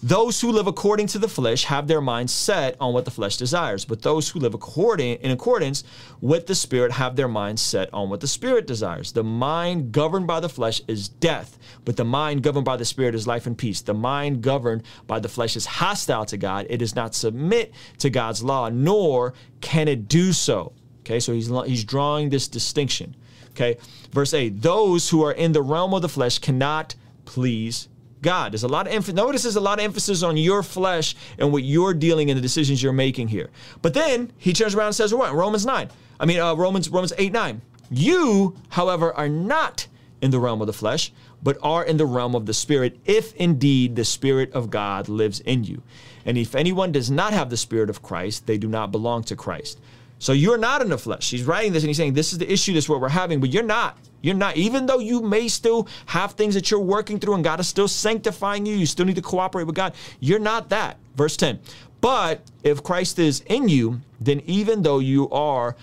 those 0.03 0.41
who 0.41 0.51
live 0.51 0.65
according 0.65 1.05
to 1.07 1.19
the 1.19 1.27
flesh 1.27 1.65
have 1.65 1.87
their 1.87 2.01
minds 2.01 2.33
set 2.33 2.75
on 2.79 2.91
what 2.91 3.05
the 3.05 3.11
flesh 3.11 3.37
desires, 3.37 3.85
but 3.85 4.01
those 4.01 4.29
who 4.29 4.39
live 4.39 4.55
according 4.55 5.17
in 5.17 5.29
accordance 5.29 5.83
with 6.21 6.47
the 6.47 6.55
spirit 6.55 6.91
have 6.91 7.15
their 7.15 7.27
minds 7.27 7.61
set 7.61 7.93
on 7.93 8.09
what 8.09 8.19
the 8.19 8.27
spirit 8.27 8.65
desires. 8.65 9.11
The 9.11 9.23
mind 9.23 9.91
governed 9.91 10.25
by 10.25 10.39
the 10.39 10.49
flesh 10.49 10.81
is 10.87 11.07
death, 11.07 11.59
but 11.85 11.97
the 11.97 12.05
mind 12.05 12.41
governed 12.41 12.65
by 12.65 12.77
the 12.77 12.85
spirit 12.85 13.13
is 13.13 13.27
life 13.27 13.45
and 13.45 13.55
peace. 13.55 13.81
The 13.81 13.93
mind 13.93 14.41
governed 14.41 14.83
by 15.05 15.19
the 15.19 15.29
flesh 15.29 15.55
is 15.55 15.67
hostile 15.67 16.25
to 16.25 16.37
God. 16.37 16.65
It 16.69 16.77
does 16.77 16.95
not 16.95 17.13
submit 17.13 17.71
to 17.99 18.09
God's 18.09 18.41
law, 18.41 18.69
nor 18.69 19.35
can 19.61 19.87
it 19.87 20.07
do 20.07 20.33
so. 20.33 20.73
Okay, 21.01 21.19
so 21.19 21.31
he's 21.31 21.49
he's 21.67 21.83
drawing 21.83 22.29
this 22.29 22.47
distinction. 22.47 23.15
Okay, 23.51 23.77
verse 24.11 24.33
8 24.33 24.61
those 24.61 25.09
who 25.09 25.23
are 25.23 25.33
in 25.33 25.51
the 25.51 25.61
realm 25.61 25.93
of 25.93 26.01
the 26.01 26.09
flesh 26.09 26.39
cannot 26.39 26.95
please 27.25 27.87
God. 28.21 28.53
There's 28.53 28.63
a 28.63 28.67
lot 28.67 28.87
of 28.87 28.93
emphasis. 28.93 29.15
Notice 29.15 29.43
there's 29.43 29.55
a 29.55 29.61
lot 29.61 29.79
of 29.79 29.85
emphasis 29.85 30.23
on 30.23 30.37
your 30.37 30.63
flesh 30.63 31.15
and 31.37 31.51
what 31.51 31.63
you're 31.63 31.93
dealing 31.93 32.29
in 32.29 32.37
the 32.37 32.41
decisions 32.41 32.81
you're 32.81 32.93
making 32.93 33.29
here. 33.29 33.49
But 33.81 33.93
then 33.93 34.31
he 34.37 34.53
turns 34.53 34.75
around 34.75 34.87
and 34.87 34.95
says, 34.95 35.13
"What? 35.13 35.33
Romans 35.33 35.65
nine. 35.65 35.89
I 36.19 36.25
mean, 36.25 36.39
uh, 36.39 36.53
Romans 36.55 36.89
Romans 36.89 37.13
eight 37.17 37.31
nine. 37.31 37.61
You, 37.89 38.55
however, 38.69 39.13
are 39.13 39.29
not 39.29 39.87
in 40.21 40.31
the 40.31 40.39
realm 40.39 40.61
of 40.61 40.67
the 40.67 40.73
flesh, 40.73 41.11
but 41.43 41.57
are 41.63 41.83
in 41.83 41.97
the 41.97 42.05
realm 42.05 42.35
of 42.35 42.45
the 42.45 42.53
spirit, 42.53 42.99
if 43.05 43.33
indeed 43.35 43.95
the 43.95 44.05
spirit 44.05 44.53
of 44.53 44.69
God 44.69 45.09
lives 45.09 45.39
in 45.41 45.63
you. 45.63 45.81
And 46.25 46.37
if 46.37 46.53
anyone 46.53 46.91
does 46.91 47.09
not 47.09 47.33
have 47.33 47.49
the 47.49 47.57
spirit 47.57 47.89
of 47.89 48.03
Christ, 48.03 48.45
they 48.45 48.57
do 48.57 48.67
not 48.67 48.91
belong 48.91 49.23
to 49.23 49.35
Christ." 49.35 49.79
So 50.21 50.33
you're 50.33 50.59
not 50.59 50.83
in 50.83 50.89
the 50.89 50.99
flesh. 50.99 51.31
He's 51.31 51.45
writing 51.45 51.73
this 51.73 51.81
and 51.81 51.89
he's 51.89 51.97
saying, 51.97 52.13
This 52.13 52.31
is 52.31 52.37
the 52.37 52.51
issue, 52.51 52.73
this 52.73 52.85
is 52.85 52.89
what 52.89 53.01
we're 53.01 53.09
having, 53.09 53.39
but 53.39 53.49
you're 53.51 53.63
not. 53.63 53.97
You're 54.21 54.35
not, 54.35 54.57
even 54.57 54.85
though 54.85 54.99
you 54.99 55.21
may 55.21 55.47
still 55.47 55.87
have 56.07 56.33
things 56.33 56.53
that 56.55 56.69
you're 56.69 56.79
working 56.79 57.19
through 57.19 57.35
and 57.35 57.43
God 57.43 57.59
is 57.59 57.67
still 57.67 57.87
sanctifying 57.87 58.65
you, 58.65 58.75
you 58.75 58.85
still 58.85 59.05
need 59.05 59.15
to 59.15 59.21
cooperate 59.21 59.65
with 59.65 59.75
God. 59.75 59.93
You're 60.19 60.39
not 60.39 60.69
that. 60.69 60.97
Verse 61.15 61.35
10. 61.37 61.59
But 62.01 62.41
if 62.63 62.83
Christ 62.83 63.19
is 63.19 63.41
in 63.47 63.69
you, 63.69 64.01
then 64.19 64.41
even 64.45 64.81
though 64.81 64.99
you 64.99 65.29
are 65.29 65.75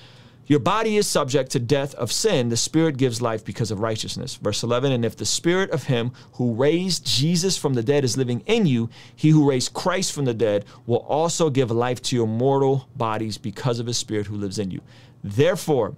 your 0.48 0.60
body 0.60 0.96
is 0.96 1.06
subject 1.06 1.50
to 1.50 1.58
death 1.58 1.94
of 1.96 2.10
sin, 2.10 2.48
the 2.48 2.56
Spirit 2.56 2.96
gives 2.96 3.20
life 3.20 3.44
because 3.44 3.70
of 3.70 3.80
righteousness. 3.80 4.36
Verse 4.36 4.62
11, 4.62 4.92
and 4.92 5.04
if 5.04 5.14
the 5.14 5.26
Spirit 5.26 5.70
of 5.72 5.84
Him 5.84 6.10
who 6.32 6.54
raised 6.54 7.04
Jesus 7.04 7.58
from 7.58 7.74
the 7.74 7.82
dead 7.82 8.02
is 8.02 8.16
living 8.16 8.42
in 8.46 8.64
you, 8.64 8.88
He 9.14 9.28
who 9.28 9.46
raised 9.46 9.74
Christ 9.74 10.12
from 10.12 10.24
the 10.24 10.32
dead 10.32 10.64
will 10.86 11.04
also 11.06 11.50
give 11.50 11.70
life 11.70 12.00
to 12.00 12.16
your 12.16 12.26
mortal 12.26 12.88
bodies 12.96 13.36
because 13.36 13.78
of 13.78 13.86
His 13.86 13.98
Spirit 13.98 14.26
who 14.26 14.36
lives 14.36 14.58
in 14.58 14.70
you. 14.70 14.80
Therefore, 15.22 15.94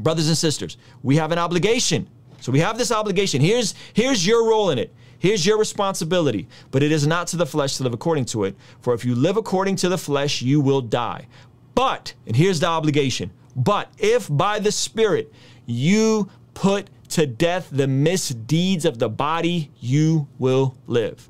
brothers 0.00 0.28
and 0.28 0.36
sisters, 0.36 0.76
we 1.02 1.16
have 1.16 1.32
an 1.32 1.38
obligation. 1.38 2.08
So 2.40 2.50
we 2.52 2.60
have 2.60 2.78
this 2.78 2.90
obligation. 2.90 3.40
Here's, 3.40 3.74
here's 3.94 4.26
your 4.26 4.48
role 4.48 4.70
in 4.70 4.78
it. 4.78 4.92
Here's 5.18 5.46
your 5.46 5.56
responsibility, 5.56 6.48
but 6.72 6.82
it 6.82 6.90
is 6.90 7.06
not 7.06 7.28
to 7.28 7.36
the 7.36 7.46
flesh 7.46 7.76
to 7.76 7.84
live 7.84 7.94
according 7.94 8.24
to 8.26 8.42
it. 8.42 8.56
For 8.80 8.92
if 8.92 9.04
you 9.04 9.14
live 9.14 9.36
according 9.36 9.76
to 9.76 9.88
the 9.88 9.98
flesh, 9.98 10.42
you 10.42 10.60
will 10.60 10.80
die. 10.80 11.28
But, 11.76 12.14
and 12.26 12.34
here's 12.34 12.60
the 12.60 12.66
obligation 12.66 13.30
but 13.54 13.90
if 13.98 14.28
by 14.30 14.58
the 14.58 14.72
Spirit 14.72 15.32
you 15.66 16.30
put 16.54 16.88
to 17.10 17.26
death 17.26 17.68
the 17.70 17.86
misdeeds 17.86 18.84
of 18.84 18.98
the 18.98 19.08
body, 19.08 19.70
you 19.78 20.26
will 20.38 20.74
live. 20.86 21.28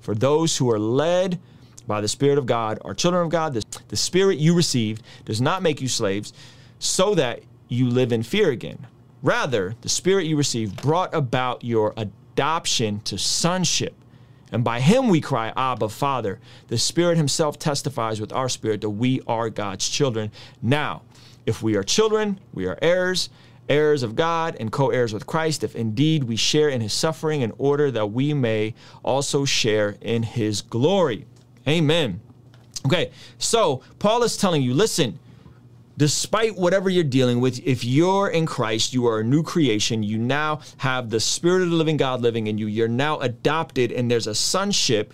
For 0.00 0.14
those 0.14 0.56
who 0.56 0.70
are 0.70 0.78
led 0.78 1.40
by 1.86 2.00
the 2.00 2.08
Spirit 2.08 2.38
of 2.38 2.46
God 2.46 2.78
are 2.84 2.94
children 2.94 3.24
of 3.24 3.30
God. 3.30 3.54
The, 3.54 3.64
the 3.88 3.96
Spirit 3.96 4.38
you 4.38 4.54
received 4.54 5.02
does 5.24 5.40
not 5.40 5.62
make 5.62 5.80
you 5.80 5.88
slaves 5.88 6.32
so 6.78 7.14
that 7.16 7.40
you 7.68 7.88
live 7.88 8.12
in 8.12 8.22
fear 8.22 8.50
again. 8.50 8.86
Rather, 9.22 9.74
the 9.80 9.88
Spirit 9.88 10.26
you 10.26 10.36
received 10.36 10.82
brought 10.82 11.14
about 11.14 11.64
your 11.64 11.94
adoption 11.96 13.00
to 13.00 13.16
sonship. 13.16 13.94
And 14.52 14.62
by 14.62 14.80
him 14.80 15.08
we 15.08 15.20
cry, 15.20 15.52
Abba, 15.56 15.88
Father. 15.88 16.38
The 16.68 16.78
Spirit 16.78 17.16
Himself 17.16 17.58
testifies 17.58 18.20
with 18.20 18.32
our 18.32 18.48
spirit 18.48 18.82
that 18.82 18.90
we 18.90 19.20
are 19.26 19.50
God's 19.50 19.88
children. 19.88 20.30
Now, 20.62 21.02
if 21.46 21.62
we 21.62 21.74
are 21.74 21.82
children, 21.82 22.38
we 22.52 22.66
are 22.66 22.78
heirs, 22.80 23.30
heirs 23.68 24.02
of 24.02 24.14
God 24.14 24.56
and 24.60 24.70
co 24.70 24.90
heirs 24.90 25.12
with 25.12 25.26
Christ, 25.26 25.64
if 25.64 25.74
indeed 25.74 26.24
we 26.24 26.36
share 26.36 26.68
in 26.68 26.80
his 26.80 26.92
suffering 26.92 27.40
in 27.40 27.52
order 27.58 27.90
that 27.90 28.12
we 28.12 28.34
may 28.34 28.74
also 29.02 29.44
share 29.44 29.96
in 30.00 30.22
his 30.22 30.60
glory. 30.60 31.26
Amen. 31.66 32.20
Okay, 32.86 33.10
so 33.38 33.82
Paul 33.98 34.22
is 34.22 34.36
telling 34.36 34.62
you 34.62 34.74
listen, 34.74 35.18
despite 35.96 36.56
whatever 36.56 36.90
you're 36.90 37.04
dealing 37.04 37.40
with, 37.40 37.60
if 37.64 37.84
you're 37.84 38.28
in 38.28 38.46
Christ, 38.46 38.92
you 38.92 39.06
are 39.06 39.20
a 39.20 39.24
new 39.24 39.42
creation. 39.42 40.02
You 40.02 40.18
now 40.18 40.60
have 40.78 41.10
the 41.10 41.20
Spirit 41.20 41.62
of 41.62 41.70
the 41.70 41.76
living 41.76 41.96
God 41.96 42.20
living 42.20 42.46
in 42.46 42.58
you. 42.58 42.66
You're 42.66 42.88
now 42.88 43.18
adopted, 43.20 43.92
and 43.92 44.10
there's 44.10 44.26
a 44.26 44.34
sonship 44.34 45.12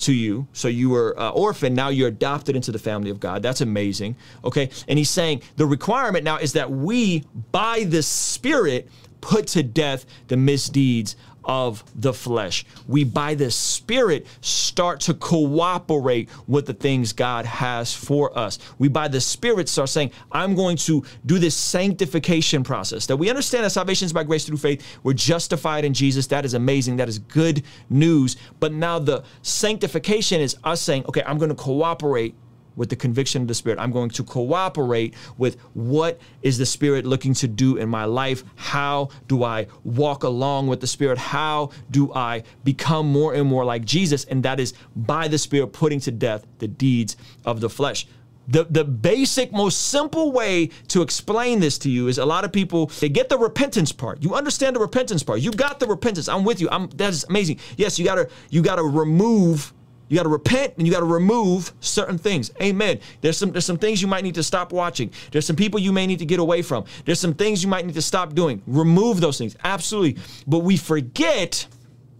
to 0.00 0.12
you. 0.12 0.46
So 0.52 0.68
you 0.68 0.90
were 0.90 1.18
uh, 1.18 1.30
orphan, 1.30 1.74
now 1.74 1.88
you're 1.88 2.08
adopted 2.08 2.56
into 2.56 2.72
the 2.72 2.78
family 2.78 3.10
of 3.10 3.20
God. 3.20 3.42
That's 3.42 3.60
amazing. 3.60 4.16
Okay. 4.44 4.70
And 4.88 4.98
he's 4.98 5.10
saying 5.10 5.42
the 5.56 5.66
requirement 5.66 6.24
now 6.24 6.38
is 6.38 6.52
that 6.54 6.70
we, 6.70 7.24
by 7.52 7.84
the 7.84 8.02
Spirit, 8.02 8.88
put 9.20 9.46
to 9.48 9.62
death 9.62 10.04
the 10.28 10.36
misdeeds 10.36 11.16
of 11.44 11.84
the 11.94 12.12
flesh. 12.12 12.64
We, 12.88 13.04
by 13.04 13.34
the 13.34 13.50
Spirit, 13.50 14.26
start 14.40 15.00
to 15.00 15.14
cooperate 15.14 16.28
with 16.46 16.66
the 16.66 16.74
things 16.74 17.12
God 17.12 17.44
has 17.46 17.94
for 17.94 18.36
us. 18.38 18.58
We, 18.78 18.88
by 18.88 19.08
the 19.08 19.20
Spirit, 19.20 19.68
start 19.68 19.88
saying, 19.88 20.12
I'm 20.32 20.54
going 20.54 20.76
to 20.78 21.04
do 21.26 21.38
this 21.38 21.54
sanctification 21.54 22.62
process. 22.62 23.06
That 23.06 23.16
we 23.16 23.30
understand 23.30 23.64
that 23.64 23.70
salvation 23.70 24.06
is 24.06 24.12
by 24.12 24.24
grace 24.24 24.44
through 24.44 24.58
faith. 24.58 24.84
We're 25.02 25.12
justified 25.12 25.84
in 25.84 25.94
Jesus. 25.94 26.26
That 26.28 26.44
is 26.44 26.54
amazing. 26.54 26.96
That 26.96 27.08
is 27.08 27.18
good 27.18 27.62
news. 27.90 28.36
But 28.60 28.72
now 28.72 28.98
the 28.98 29.24
sanctification 29.42 30.40
is 30.40 30.56
us 30.64 30.80
saying, 30.80 31.04
okay, 31.08 31.22
I'm 31.26 31.38
going 31.38 31.50
to 31.50 31.54
cooperate 31.54 32.34
with 32.76 32.88
the 32.88 32.96
conviction 32.96 33.42
of 33.42 33.48
the 33.48 33.54
Spirit. 33.54 33.78
I'm 33.78 33.92
going 33.92 34.10
to 34.10 34.22
cooperate 34.22 35.14
with 35.38 35.60
what 35.74 36.20
is 36.42 36.58
the 36.58 36.66
Spirit 36.66 37.06
looking 37.06 37.34
to 37.34 37.48
do 37.48 37.76
in 37.76 37.88
my 37.88 38.04
life? 38.04 38.44
How 38.56 39.08
do 39.28 39.44
I 39.44 39.66
walk 39.84 40.24
along 40.24 40.66
with 40.68 40.80
the 40.80 40.86
Spirit? 40.86 41.18
How 41.18 41.70
do 41.90 42.12
I 42.12 42.42
become 42.64 43.06
more 43.06 43.34
and 43.34 43.48
more 43.48 43.64
like 43.64 43.84
Jesus? 43.84 44.24
And 44.24 44.42
that 44.42 44.60
is 44.60 44.74
by 44.96 45.28
the 45.28 45.38
Spirit 45.38 45.68
putting 45.68 46.00
to 46.00 46.10
death 46.10 46.46
the 46.58 46.68
deeds 46.68 47.16
of 47.44 47.60
the 47.60 47.70
flesh. 47.70 48.06
The, 48.46 48.64
the 48.64 48.84
basic, 48.84 49.52
most 49.52 49.88
simple 49.88 50.30
way 50.30 50.66
to 50.88 51.00
explain 51.00 51.60
this 51.60 51.78
to 51.78 51.90
you 51.90 52.08
is 52.08 52.18
a 52.18 52.26
lot 52.26 52.44
of 52.44 52.52
people 52.52 52.86
they 53.00 53.08
get 53.08 53.30
the 53.30 53.38
repentance 53.38 53.90
part. 53.90 54.22
You 54.22 54.34
understand 54.34 54.76
the 54.76 54.80
repentance 54.80 55.22
part. 55.22 55.40
You 55.40 55.50
got 55.50 55.80
the 55.80 55.86
repentance. 55.86 56.28
I'm 56.28 56.44
with 56.44 56.60
you. 56.60 56.68
I'm 56.70 56.88
that 56.90 57.10
is 57.10 57.24
amazing. 57.24 57.58
Yes, 57.76 57.98
you 57.98 58.04
gotta 58.04 58.28
you 58.50 58.60
gotta 58.60 58.82
remove 58.82 59.72
you 60.08 60.16
got 60.16 60.24
to 60.24 60.28
repent 60.28 60.74
and 60.76 60.86
you 60.86 60.92
got 60.92 61.00
to 61.00 61.06
remove 61.06 61.72
certain 61.80 62.18
things. 62.18 62.50
Amen. 62.60 63.00
There's 63.20 63.36
some 63.36 63.52
there's 63.52 63.64
some 63.64 63.78
things 63.78 64.02
you 64.02 64.08
might 64.08 64.22
need 64.22 64.34
to 64.34 64.42
stop 64.42 64.72
watching. 64.72 65.10
There's 65.30 65.46
some 65.46 65.56
people 65.56 65.80
you 65.80 65.92
may 65.92 66.06
need 66.06 66.18
to 66.18 66.26
get 66.26 66.40
away 66.40 66.62
from. 66.62 66.84
There's 67.04 67.20
some 67.20 67.34
things 67.34 67.62
you 67.62 67.68
might 67.68 67.86
need 67.86 67.94
to 67.94 68.02
stop 68.02 68.34
doing. 68.34 68.62
Remove 68.66 69.20
those 69.20 69.38
things. 69.38 69.56
Absolutely. 69.64 70.22
But 70.46 70.58
we 70.58 70.76
forget 70.76 71.66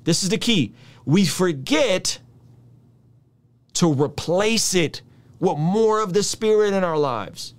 this 0.04 0.22
is 0.22 0.30
the 0.30 0.38
key. 0.38 0.74
We 1.04 1.26
forget 1.26 2.18
to 3.74 3.92
replace 3.92 4.74
it 4.74 5.02
with 5.40 5.58
more 5.58 6.00
of 6.00 6.12
the 6.12 6.22
spirit 6.22 6.72
in 6.72 6.84
our 6.84 6.96
lives. 6.96 7.54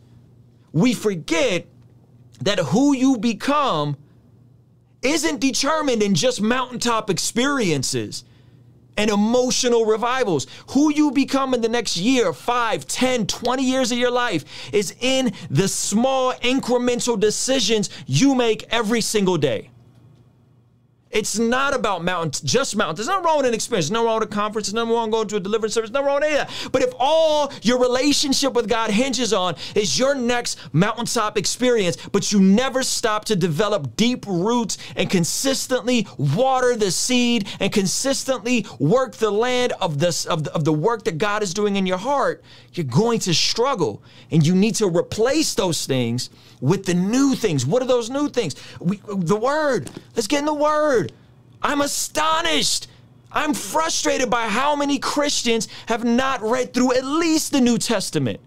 We 0.72 0.94
forget 0.94 1.67
that 2.41 2.60
who 2.60 2.96
you 2.96 3.17
become 3.17 3.98
isn't 5.01 5.39
determined 5.39 6.01
in 6.01 6.15
just 6.15 6.41
mountaintop 6.41 7.10
experiences 7.10 8.25
and 8.97 9.09
emotional 9.09 9.85
revivals. 9.85 10.47
Who 10.69 10.93
you 10.93 11.11
become 11.11 11.53
in 11.53 11.61
the 11.61 11.69
next 11.69 11.97
year, 11.97 12.33
5, 12.33 12.87
10, 12.87 13.27
20 13.27 13.63
years 13.63 13.91
of 13.91 13.97
your 13.97 14.11
life 14.11 14.45
is 14.73 14.95
in 14.99 15.33
the 15.49 15.67
small 15.67 16.33
incremental 16.33 17.19
decisions 17.19 17.89
you 18.05 18.35
make 18.35 18.65
every 18.71 19.01
single 19.01 19.37
day. 19.37 19.69
It's 21.12 21.38
not 21.38 21.74
about 21.74 22.03
mountains, 22.03 22.41
just 22.41 22.75
mountains. 22.75 22.97
There's 22.97 23.07
nothing 23.07 23.24
wrong 23.24 23.38
with 23.38 23.45
an 23.45 23.53
experience. 23.53 23.85
There's 23.85 23.91
nothing 23.91 24.07
wrong 24.07 24.19
with 24.19 24.29
a 24.29 24.33
conference. 24.33 24.67
There's 24.67 24.74
nothing 24.74 24.91
wrong 24.91 25.12
going 25.12 25.27
to 25.29 25.38
a 25.38 25.39
deliverance 25.39 25.74
service. 25.74 25.89
There's 25.89 25.93
nothing 25.93 26.07
wrong 26.07 26.15
with 26.15 26.25
any 26.25 26.39
of 26.39 26.47
that. 26.47 26.71
But 26.71 26.81
if 26.81 26.93
all 27.00 27.53
your 27.62 27.79
relationship 27.79 28.53
with 28.53 28.67
God 28.67 28.89
hinges 28.89 29.31
on 29.31 29.55
is 29.75 29.97
your 29.97 30.15
next 30.15 30.59
mountaintop 30.74 31.38
experience, 31.38 31.95
but 32.12 32.31
you 32.31 32.41
never 32.41 32.83
stop 32.83 33.24
to 33.25 33.35
develop 33.35 33.95
deep 33.95 34.25
roots 34.27 34.77
and 34.95 35.09
consistently 35.09 36.07
water 36.17 36.75
the 36.75 36.91
seed 36.91 37.47
and 37.59 37.71
consistently 37.71 38.65
work 38.79 39.13
the 39.13 39.31
land 39.31 39.74
of 39.79 40.00
this 40.00 40.25
of 40.25 40.43
the, 40.43 40.53
of 40.53 40.65
the 40.65 40.74
work 40.74 41.05
that 41.05 41.17
God 41.17 41.43
is 41.43 41.53
doing 41.53 41.75
in 41.75 41.85
your 41.85 41.97
heart, 41.97 42.43
you're 42.74 42.83
going 42.83 43.19
to 43.19 43.33
struggle. 43.33 44.01
And 44.31 44.45
you 44.45 44.55
need 44.55 44.75
to 44.75 44.88
replace 44.88 45.53
those 45.53 45.85
things 45.85 46.29
with 46.65 46.86
the 46.86 46.95
new 46.95 47.36
things. 47.36 47.63
What 47.65 47.84
are 47.84 47.86
those 47.86 48.10
new 48.10 48.27
things? 48.27 48.55
We, 48.79 49.00
the 49.07 49.36
word. 49.36 49.91
Let's 50.15 50.25
get 50.25 50.39
in 50.39 50.45
the 50.45 50.53
word. 50.53 51.12
I'm 51.62 51.81
astonished. 51.81 52.88
I'm 53.31 53.53
frustrated 53.53 54.31
by 54.31 54.48
how 54.48 54.75
many 54.75 54.98
Christians 54.98 55.67
have 55.86 56.03
not 56.03 56.41
read 56.41 56.74
through 56.74 56.93
at 56.93 57.05
least 57.05 57.51
the 57.51 57.62
New 57.62 57.77
Testament. 57.77 58.39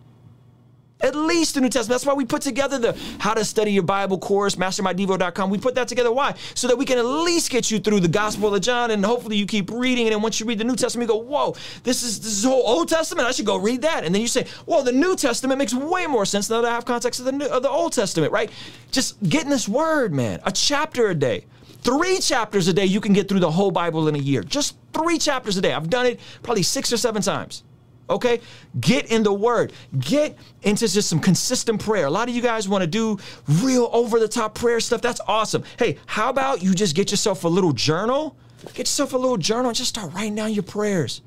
At 1.00 1.14
least 1.14 1.54
the 1.54 1.60
New 1.60 1.68
Testament. 1.68 1.90
That's 1.90 2.06
why 2.06 2.14
we 2.14 2.24
put 2.24 2.42
together 2.42 2.78
the 2.78 2.98
How 3.18 3.34
to 3.34 3.44
Study 3.44 3.72
Your 3.72 3.84
Bible 3.84 4.18
course, 4.18 4.56
mastermydevo.com. 4.56 5.48
We 5.48 5.58
put 5.58 5.76
that 5.76 5.86
together. 5.86 6.10
Why? 6.10 6.34
So 6.54 6.66
that 6.66 6.76
we 6.76 6.84
can 6.84 6.98
at 6.98 7.04
least 7.04 7.50
get 7.50 7.70
you 7.70 7.78
through 7.78 8.00
the 8.00 8.08
Gospel 8.08 8.52
of 8.52 8.60
John, 8.60 8.90
and 8.90 9.04
hopefully 9.04 9.36
you 9.36 9.46
keep 9.46 9.70
reading. 9.70 10.06
And 10.06 10.14
then 10.14 10.22
once 10.22 10.40
you 10.40 10.46
read 10.46 10.58
the 10.58 10.64
New 10.64 10.74
Testament, 10.74 11.08
you 11.08 11.14
go, 11.14 11.22
"Whoa, 11.22 11.54
this 11.84 12.02
is 12.02 12.18
this 12.18 12.32
is 12.32 12.44
whole 12.44 12.64
Old 12.66 12.88
Testament. 12.88 13.28
I 13.28 13.30
should 13.30 13.46
go 13.46 13.56
read 13.56 13.82
that." 13.82 14.04
And 14.04 14.12
then 14.12 14.22
you 14.22 14.28
say, 14.28 14.46
"Well, 14.66 14.82
the 14.82 14.92
New 14.92 15.14
Testament 15.14 15.58
makes 15.58 15.72
way 15.72 16.06
more 16.06 16.26
sense 16.26 16.50
now 16.50 16.60
that 16.62 16.70
I 16.70 16.74
have 16.74 16.84
context 16.84 17.20
of 17.20 17.26
the 17.26 17.32
New, 17.32 17.46
of 17.46 17.62
the 17.62 17.70
Old 17.70 17.92
Testament, 17.92 18.32
right?" 18.32 18.50
Just 18.90 19.22
getting 19.22 19.50
this 19.50 19.68
word, 19.68 20.12
man, 20.12 20.40
a 20.44 20.50
chapter 20.50 21.08
a 21.10 21.14
day. 21.14 21.44
Three 21.82 22.18
chapters 22.18 22.66
a 22.66 22.72
day, 22.72 22.86
you 22.86 23.00
can 23.00 23.12
get 23.12 23.28
through 23.28 23.40
the 23.40 23.52
whole 23.52 23.70
Bible 23.70 24.08
in 24.08 24.16
a 24.16 24.18
year. 24.18 24.42
Just 24.42 24.74
three 24.92 25.16
chapters 25.16 25.56
a 25.56 25.60
day. 25.60 25.72
I've 25.72 25.88
done 25.88 26.06
it 26.06 26.18
probably 26.42 26.64
six 26.64 26.92
or 26.92 26.96
seven 26.96 27.22
times. 27.22 27.62
Okay? 28.10 28.40
Get 28.80 29.10
in 29.10 29.22
the 29.22 29.32
word. 29.32 29.72
Get 29.98 30.36
into 30.62 30.88
just 30.88 31.08
some 31.08 31.20
consistent 31.20 31.82
prayer. 31.82 32.06
A 32.06 32.10
lot 32.10 32.28
of 32.28 32.34
you 32.34 32.42
guys 32.42 32.68
want 32.68 32.82
to 32.82 32.86
do 32.86 33.18
real 33.46 33.88
over 33.92 34.18
the 34.18 34.28
top 34.28 34.54
prayer 34.54 34.80
stuff. 34.80 35.00
That's 35.00 35.20
awesome. 35.26 35.64
Hey, 35.78 35.98
how 36.06 36.30
about 36.30 36.62
you 36.62 36.74
just 36.74 36.94
get 36.94 37.10
yourself 37.10 37.44
a 37.44 37.48
little 37.48 37.72
journal? 37.72 38.36
Get 38.66 38.78
yourself 38.78 39.12
a 39.12 39.18
little 39.18 39.36
journal 39.36 39.66
and 39.66 39.76
just 39.76 39.90
start 39.90 40.12
writing 40.14 40.34
down 40.34 40.52
your 40.52 40.64
prayers. 40.64 41.22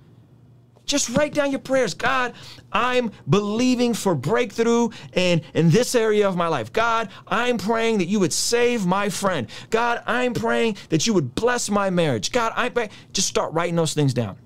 Just 0.85 1.09
write 1.09 1.33
down 1.33 1.51
your 1.51 1.59
prayers. 1.59 1.93
God, 1.93 2.33
I'm 2.71 3.11
believing 3.29 3.93
for 3.93 4.13
breakthrough 4.13 4.89
in, 5.13 5.41
in 5.53 5.69
this 5.69 5.95
area 5.95 6.27
of 6.27 6.35
my 6.35 6.47
life. 6.47 6.73
God, 6.73 7.09
I'm 7.27 7.57
praying 7.57 7.99
that 7.99 8.07
you 8.07 8.19
would 8.19 8.33
save 8.33 8.85
my 8.85 9.07
friend. 9.07 9.47
God, 9.69 10.01
I'm 10.05 10.33
praying 10.33 10.77
that 10.89 11.07
you 11.07 11.13
would 11.13 11.33
bless 11.35 11.69
my 11.69 11.89
marriage. 11.89 12.31
God, 12.31 12.51
I. 12.55 12.89
Just 13.13 13.27
start 13.27 13.53
writing 13.53 13.75
those 13.75 13.93
things 13.93 14.13
down. 14.13 14.37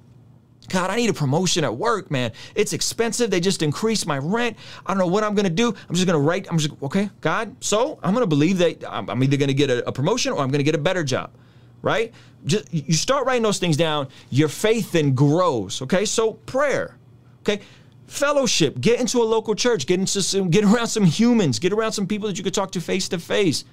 God, 0.70 0.90
I 0.90 0.96
need 0.96 1.10
a 1.10 1.14
promotion 1.14 1.64
at 1.64 1.76
work, 1.76 2.10
man. 2.10 2.32
It's 2.56 2.74
expensive. 2.74 3.30
They 3.30 3.40
just 3.40 3.62
increased 3.62 4.08
my 4.08 4.18
rent. 4.18 4.58
I 4.86 4.92
don't 4.92 4.98
know 4.98 5.08
what 5.08 5.24
I'm 5.24 5.36
going 5.36 5.46
to 5.46 5.50
do. 5.50 5.70
I'm 5.70 5.96
just 5.96 6.08
going 6.08 6.20
to 6.20 6.26
write. 6.28 6.48
I'm 6.50 6.58
just, 6.58 6.74
okay, 6.84 7.10
God, 7.22 7.56
so 7.64 8.00
I'm 8.04 8.14
going 8.14 8.24
to 8.24 8.28
believe 8.28 8.58
that 8.60 8.84
I'm, 8.88 9.10
either 9.24 9.38
going 9.38 9.48
to 9.48 9.54
get 9.54 9.70
a, 9.70 9.88
a 9.88 9.92
promotion 9.92 10.34
or 10.34 10.40
I'm 10.40 10.50
going 10.50 10.60
to 10.60 10.64
get 10.64 10.76
a 10.76 10.80
better 10.80 11.04
job, 11.04 11.32
right? 11.82 12.14
Just, 12.46 12.74
you 12.74 12.94
start 12.94 13.26
writing 13.26 13.44
those 13.44 13.60
things 13.60 13.78
down, 13.78 14.08
your 14.30 14.50
faith 14.50 14.92
then 14.92 15.14
grows, 15.14 15.82
okay? 15.82 16.06
So 16.06 16.34
prayer, 16.34 16.98
okay? 17.42 17.62
Fellowship, 18.08 18.80
get 18.80 19.00
into 19.00 19.20
a 19.20 19.26
local 19.26 19.56
church, 19.56 19.88
get 19.88 20.00
into 20.00 20.22
some, 20.22 20.50
get 20.50 20.64
around 20.64 20.88
some 20.88 21.06
humans, 21.06 21.60
get 21.60 21.74
around 21.74 21.92
some 21.94 22.06
people 22.08 22.28
that 22.28 22.38
you 22.38 22.44
could 22.44 22.54
talk 22.54 22.72
to 22.72 22.82
face 22.82 23.10
to 23.10 23.20
face, 23.20 23.66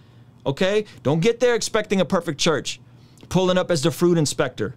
okay? 0.46 0.84
Don't 1.02 1.20
get 1.20 1.40
there 1.40 1.54
expecting 1.54 2.00
a 2.00 2.04
perfect 2.04 2.40
church, 2.40 2.80
pulling 3.28 3.58
up 3.58 3.70
as 3.70 3.82
the 3.82 3.90
fruit 3.90 4.16
inspector. 4.16 4.74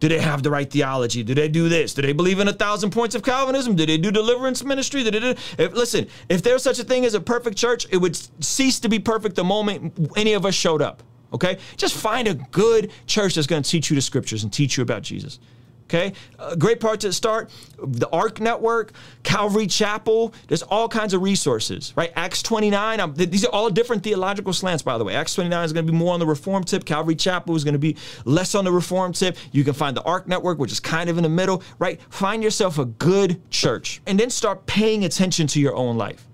Do 0.00 0.08
they 0.08 0.20
have 0.20 0.42
the 0.42 0.50
right 0.50 0.70
theology? 0.70 1.22
Do 1.22 1.34
they 1.34 1.48
do 1.48 1.68
this? 1.68 1.94
Do 1.94 2.02
they 2.02 2.12
believe 2.12 2.38
in 2.38 2.46
a 2.46 2.52
thousand 2.52 2.90
points 2.90 3.14
of 3.14 3.22
Calvinism? 3.22 3.74
Do 3.74 3.84
they 3.84 3.98
do 3.98 4.10
deliverance 4.12 4.62
ministry? 4.62 5.02
Do 5.02 5.10
they 5.10 5.20
do, 5.20 5.34
if, 5.58 5.72
listen, 5.72 6.06
if 6.28 6.42
there's 6.42 6.62
such 6.62 6.78
a 6.78 6.84
thing 6.84 7.04
as 7.04 7.14
a 7.14 7.20
perfect 7.20 7.56
church, 7.56 7.86
it 7.90 7.96
would 7.96 8.16
cease 8.44 8.78
to 8.80 8.88
be 8.88 8.98
perfect 8.98 9.34
the 9.34 9.44
moment 9.44 10.10
any 10.16 10.34
of 10.34 10.46
us 10.46 10.54
showed 10.54 10.82
up. 10.82 11.02
Okay? 11.32 11.58
Just 11.76 11.94
find 11.94 12.28
a 12.28 12.34
good 12.34 12.92
church 13.06 13.34
that's 13.34 13.46
going 13.46 13.62
to 13.62 13.68
teach 13.68 13.90
you 13.90 13.96
the 13.96 14.02
scriptures 14.02 14.44
and 14.44 14.52
teach 14.52 14.76
you 14.76 14.82
about 14.82 15.02
Jesus. 15.02 15.40
Okay, 15.88 16.12
a 16.38 16.54
great 16.54 16.80
part 16.80 17.00
to 17.00 17.14
start. 17.14 17.48
The 17.82 18.10
ARC 18.10 18.40
Network, 18.40 18.92
Calvary 19.22 19.66
Chapel. 19.66 20.34
There's 20.46 20.62
all 20.62 20.86
kinds 20.86 21.14
of 21.14 21.22
resources, 21.22 21.94
right? 21.96 22.12
Acts 22.14 22.42
29. 22.42 23.00
Um, 23.00 23.08
I'm, 23.08 23.14
these 23.14 23.46
are 23.46 23.52
all 23.54 23.70
different 23.70 24.02
theological 24.02 24.52
slants, 24.52 24.82
by 24.82 24.98
the 24.98 25.04
way. 25.04 25.14
Acts 25.14 25.34
29 25.34 25.64
is 25.64 25.72
going 25.72 25.86
to 25.86 25.90
be 25.90 25.96
more 25.96 26.12
on 26.12 26.20
the 26.20 26.26
Reform 26.26 26.62
tip. 26.64 26.84
Calvary 26.84 27.14
Chapel 27.14 27.56
is 27.56 27.64
going 27.64 27.72
to 27.72 27.78
be 27.78 27.96
less 28.26 28.54
on 28.54 28.66
the 28.66 28.72
Reform 28.72 29.14
tip. 29.14 29.38
You 29.50 29.64
can 29.64 29.72
find 29.72 29.96
the 29.96 30.02
ARC 30.02 30.28
Network, 30.28 30.58
which 30.58 30.72
is 30.72 30.80
kind 30.80 31.08
of 31.08 31.16
in 31.16 31.22
the 31.22 31.30
middle, 31.30 31.62
right? 31.78 31.98
Find 32.10 32.42
yourself 32.42 32.78
a 32.78 32.84
good 32.84 33.40
church, 33.50 34.02
and 34.06 34.20
then 34.20 34.28
start 34.28 34.66
paying 34.66 35.06
attention 35.06 35.46
to 35.46 35.60
your 35.60 35.74
own 35.74 35.96
life 35.96 36.27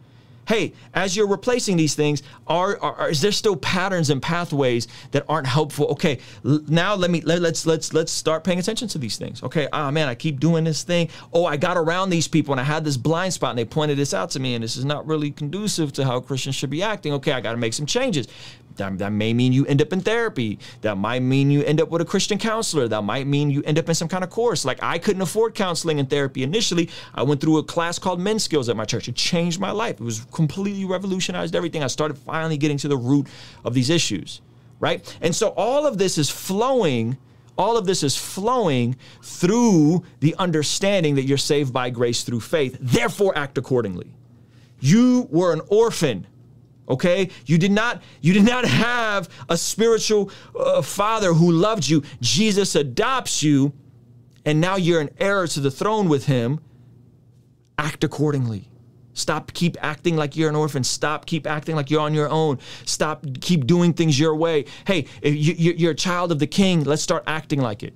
hey, 0.47 0.73
as 0.95 1.17
you're 1.17 1.27
replacing 1.27 1.77
these 1.77 1.95
things, 1.95 2.23
are, 2.47 2.79
are, 2.81 3.11
is 3.11 3.21
there 3.21 3.33
still 3.33 3.57
patterns 3.57 4.11
and 4.11 4.21
pathways 4.23 4.89
that 5.13 5.25
aren't 5.29 5.47
helpful? 5.47 5.87
Okay, 5.89 6.19
l- 6.45 6.61
now 6.69 6.95
let 6.95 7.11
me 7.11 7.21
let, 7.23 7.41
let's 7.41 7.67
let's 7.67 7.93
let's 7.93 8.13
start 8.13 8.45
paying 8.45 8.59
attention 8.59 8.89
to 8.89 8.99
these 8.99 9.17
things. 9.17 9.43
Okay, 9.43 9.69
ah 9.73 9.91
man, 9.91 10.09
I 10.09 10.15
keep 10.15 10.41
doing 10.41 10.65
this 10.65 10.83
thing. 10.83 11.09
Oh, 11.33 11.47
I 11.47 11.57
got 11.57 11.77
around 11.77 12.11
these 12.11 12.29
people 12.29 12.53
and 12.53 12.61
I 12.61 12.65
had 12.65 12.85
this 12.85 12.97
blind 12.97 13.33
spot 13.33 13.51
and 13.51 13.59
they 13.59 13.65
pointed 13.65 13.99
this 13.99 14.15
out 14.15 14.31
to 14.31 14.41
me, 14.41 14.55
and 14.55 14.65
this 14.65 14.77
is 14.77 14.85
not 14.85 15.07
really 15.07 15.31
conducive 15.31 15.93
to 15.95 16.05
how 16.05 16.21
Christians 16.21 16.55
should 16.57 16.71
be 16.71 16.83
acting. 16.83 17.13
Okay, 17.15 17.33
I 17.33 17.41
got 17.41 17.53
to 17.53 17.59
make 17.59 17.73
some 17.73 17.87
changes. 17.87 18.29
That, 18.77 18.99
that 18.99 19.13
may 19.13 19.33
mean 19.33 19.53
you 19.53 19.65
end 19.67 19.81
up 19.81 19.93
in 19.93 20.01
therapy. 20.01 20.59
That 20.81 20.97
might 20.97 21.23
mean 21.23 21.51
you 21.51 21.63
end 21.63 21.81
up 21.81 21.91
with 21.91 22.03
a 22.03 22.05
Christian 22.05 22.39
counselor. 22.39 22.89
That 22.89 23.03
might 23.03 23.27
mean 23.27 23.51
you 23.51 23.63
end 23.63 23.79
up 23.79 23.89
in 23.89 23.95
some 23.95 24.09
kind 24.09 24.25
of 24.25 24.31
course. 24.31 24.65
Like 24.65 24.83
I 24.83 24.99
couldn't 24.99 25.23
afford 25.23 25.55
counseling 25.55 26.01
and 26.01 26.09
therapy 26.09 26.43
initially. 26.43 26.91
I 27.15 27.23
went 27.23 27.41
through 27.41 27.59
a 27.59 27.63
class 27.63 27.99
called 27.99 28.21
Men's 28.21 28.43
Skills 28.43 28.69
at 28.69 28.77
my 28.77 28.85
church. 28.85 29.09
It 29.09 29.15
changed 29.15 29.61
my 29.61 29.71
life. 29.71 30.01
It 30.01 30.05
was 30.05 30.27
completely 30.33 30.85
revolutionized 30.85 31.55
everything. 31.55 31.83
I 31.83 31.89
started 31.89 32.19
finally 32.19 32.57
getting 32.57 32.79
to 32.79 32.89
the 32.89 32.97
root 32.97 33.29
of 33.65 33.75
these 33.75 33.91
issues, 33.91 34.41
right? 34.81 35.17
And 35.21 35.35
so 35.35 35.49
all 35.57 35.87
of 35.87 35.99
this 35.99 36.19
is 36.19 36.31
flowing 36.31 37.17
all 37.57 37.77
of 37.77 37.87
this 37.87 38.03
is 38.03 38.17
flowing 38.17 38.97
through 39.23 40.05
the 40.19 40.35
understanding 40.41 41.15
that 41.15 41.23
you're 41.23 41.39
saved 41.39 41.73
by 41.73 41.89
grace 41.89 42.25
through 42.25 42.41
faith. 42.41 42.77
Therefore, 42.81 43.37
act 43.39 43.59
accordingly. 43.59 44.13
You 44.81 45.29
were 45.31 45.53
an 45.53 45.61
orphan 45.69 46.27
okay? 46.89 47.31
You 47.47 47.59
did 47.59 47.73
not 47.73 48.03
you 48.21 48.33
did 48.33 48.45
not 48.45 48.65
have 48.87 49.29
a 49.49 49.57
spiritual 49.57 50.31
uh, 50.59 50.83
father 50.83 51.33
who 51.33 51.51
loved 51.51 51.89
you. 51.89 52.03
Jesus 52.21 52.75
adopts 52.75 53.43
you 53.43 53.73
and 54.45 54.61
now 54.61 54.77
you're 54.77 55.01
an 55.01 55.11
heir 55.19 55.47
to 55.47 55.61
the 55.61 55.71
throne 55.71 56.09
with 56.09 56.27
him. 56.27 56.61
Act 57.79 58.05
accordingly. 58.05 58.69
Stop 59.15 59.53
keep 59.53 59.77
acting 59.81 60.17
like 60.17 60.37
you're 60.37 60.49
an 60.49 60.57
orphan. 60.57 60.83
Stop 60.85 61.25
keep 61.27 61.47
acting 61.47 61.77
like 61.77 61.91
you're 61.91 62.01
on 62.01 62.15
your 62.15 62.29
own. 62.29 62.59
Stop 62.85 63.25
keep 63.41 63.67
doing 63.67 63.93
things 63.93 64.19
your 64.19 64.35
way. 64.35 64.67
Hey 64.87 65.07
you're 65.23 65.93
a 65.93 65.97
child 65.97 66.33
of 66.33 66.39
the 66.39 66.47
king 66.47 66.85
let's 66.85 67.03
start 67.03 67.25
acting 67.27 67.61
like 67.61 67.83
it. 67.83 67.95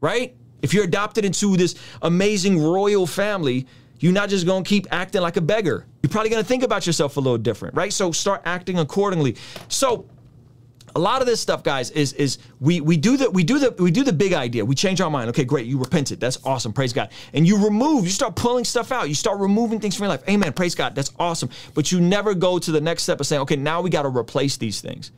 Right? 0.00 0.36
If 0.60 0.72
you're 0.74 0.84
adopted 0.84 1.24
into 1.24 1.56
this 1.56 1.74
amazing 2.02 2.62
royal 2.62 3.06
family 3.06 3.66
You're 4.02 4.12
not 4.12 4.28
just 4.28 4.46
gonna 4.46 4.64
keep 4.64 4.88
acting 4.90 5.22
like 5.22 5.36
a 5.36 5.40
beggar. 5.40 5.86
You're 6.02 6.10
probably 6.10 6.30
gonna 6.30 6.42
think 6.42 6.64
about 6.64 6.86
yourself 6.88 7.16
a 7.16 7.20
little 7.20 7.38
different, 7.38 7.76
right? 7.76 7.92
So 7.92 8.10
start 8.10 8.42
acting 8.44 8.80
accordingly. 8.80 9.36
So 9.68 10.06
a 10.96 10.98
lot 10.98 11.20
of 11.20 11.28
this 11.28 11.40
stuff 11.40 11.62
guys 11.62 11.92
is 11.92 12.12
is 12.14 12.38
we 12.58 12.80
we 12.80 12.96
do 12.96 13.16
the 13.16 13.30
we 13.30 13.44
do 13.44 13.60
the 13.60 13.70
we 13.78 13.92
do 13.92 14.02
the 14.02 14.12
big 14.12 14.32
idea. 14.32 14.64
We 14.64 14.74
change 14.74 15.00
our 15.00 15.08
mind. 15.08 15.28
Okay 15.28 15.44
great 15.44 15.66
you 15.66 15.78
repented. 15.78 16.18
That's 16.18 16.38
awesome. 16.44 16.72
Praise 16.72 16.92
god. 16.92 17.10
And 17.32 17.46
you 17.46 17.64
remove 17.64 18.02
you 18.04 18.10
start 18.10 18.34
pulling 18.34 18.64
stuff 18.64 18.90
out. 18.90 19.08
You 19.08 19.14
start 19.14 19.38
removing 19.38 19.78
things 19.78 19.94
from 19.94 20.04
your 20.04 20.10
life. 20.10 20.28
Amen. 20.28 20.52
Praise 20.52 20.74
god. 20.74 20.96
That's 20.96 21.12
awesome. 21.20 21.50
But 21.72 21.92
you 21.92 22.00
never 22.00 22.34
go 22.34 22.58
to 22.58 22.72
the 22.72 22.80
next 22.80 23.04
step 23.04 23.20
of 23.20 23.26
saying 23.28 23.42
okay 23.42 23.56
now 23.56 23.82
we 23.82 23.88
got 23.88 24.02
to 24.02 24.08
replace 24.08 24.56
these 24.56 24.80
things 24.80 25.12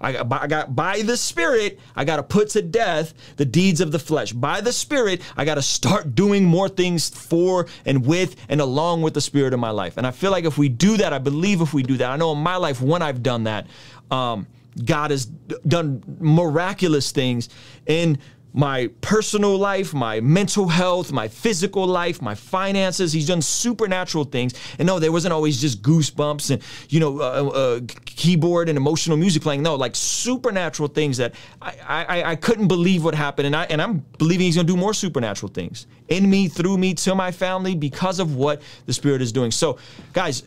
I 0.00 0.12
got, 0.12 0.32
I 0.32 0.46
got 0.46 0.76
by 0.76 1.02
the 1.02 1.16
Spirit, 1.16 1.78
I 1.96 2.04
got 2.04 2.16
to 2.16 2.22
put 2.22 2.50
to 2.50 2.62
death 2.62 3.14
the 3.36 3.44
deeds 3.44 3.80
of 3.80 3.92
the 3.92 3.98
flesh. 3.98 4.32
By 4.32 4.60
the 4.60 4.72
Spirit, 4.72 5.22
I 5.36 5.44
got 5.44 5.56
to 5.56 5.62
start 5.62 6.14
doing 6.14 6.44
more 6.44 6.68
things 6.68 7.08
for 7.08 7.66
and 7.84 8.06
with 8.06 8.36
and 8.48 8.60
along 8.60 9.02
with 9.02 9.14
the 9.14 9.20
Spirit 9.20 9.52
in 9.52 9.60
my 9.60 9.70
life. 9.70 9.96
And 9.96 10.06
I 10.06 10.10
feel 10.10 10.30
like 10.30 10.44
if 10.44 10.58
we 10.58 10.68
do 10.68 10.96
that, 10.98 11.12
I 11.12 11.18
believe 11.18 11.60
if 11.60 11.74
we 11.74 11.82
do 11.82 11.96
that, 11.96 12.10
I 12.10 12.16
know 12.16 12.32
in 12.32 12.38
my 12.38 12.56
life 12.56 12.80
when 12.80 13.02
I've 13.02 13.22
done 13.22 13.44
that, 13.44 13.66
um, 14.10 14.46
God 14.84 15.10
has 15.10 15.26
done 15.26 16.02
miraculous 16.20 17.10
things 17.10 17.48
in 17.86 18.18
my 18.58 18.88
personal 19.02 19.56
life, 19.56 19.94
my 19.94 20.20
mental 20.20 20.66
health, 20.66 21.12
my 21.12 21.28
physical 21.28 21.86
life, 21.86 22.20
my 22.20 22.34
finances. 22.34 23.12
He's 23.12 23.28
done 23.28 23.40
supernatural 23.40 24.24
things. 24.24 24.52
And 24.80 24.86
no, 24.86 24.98
there 24.98 25.12
wasn't 25.12 25.32
always 25.32 25.60
just 25.60 25.80
goosebumps 25.80 26.50
and, 26.50 26.60
you 26.88 26.98
know, 26.98 27.20
uh, 27.20 27.50
uh, 27.50 27.80
keyboard 28.04 28.68
and 28.68 28.76
emotional 28.76 29.16
music 29.16 29.44
playing. 29.44 29.62
No, 29.62 29.76
like 29.76 29.94
supernatural 29.94 30.88
things 30.88 31.18
that 31.18 31.36
I, 31.62 31.76
I, 31.86 32.30
I 32.32 32.34
couldn't 32.34 32.66
believe 32.66 33.04
what 33.04 33.14
happened. 33.14 33.46
And, 33.46 33.54
I, 33.54 33.62
and 33.66 33.80
I'm 33.80 34.04
believing 34.18 34.46
he's 34.46 34.56
going 34.56 34.66
to 34.66 34.72
do 34.72 34.76
more 34.76 34.92
supernatural 34.92 35.52
things 35.52 35.86
in 36.08 36.28
me, 36.28 36.48
through 36.48 36.78
me, 36.78 36.94
to 36.94 37.14
my 37.14 37.30
family 37.30 37.76
because 37.76 38.18
of 38.18 38.34
what 38.34 38.60
the 38.86 38.92
Spirit 38.92 39.22
is 39.22 39.30
doing. 39.30 39.52
So, 39.52 39.78
guys, 40.12 40.42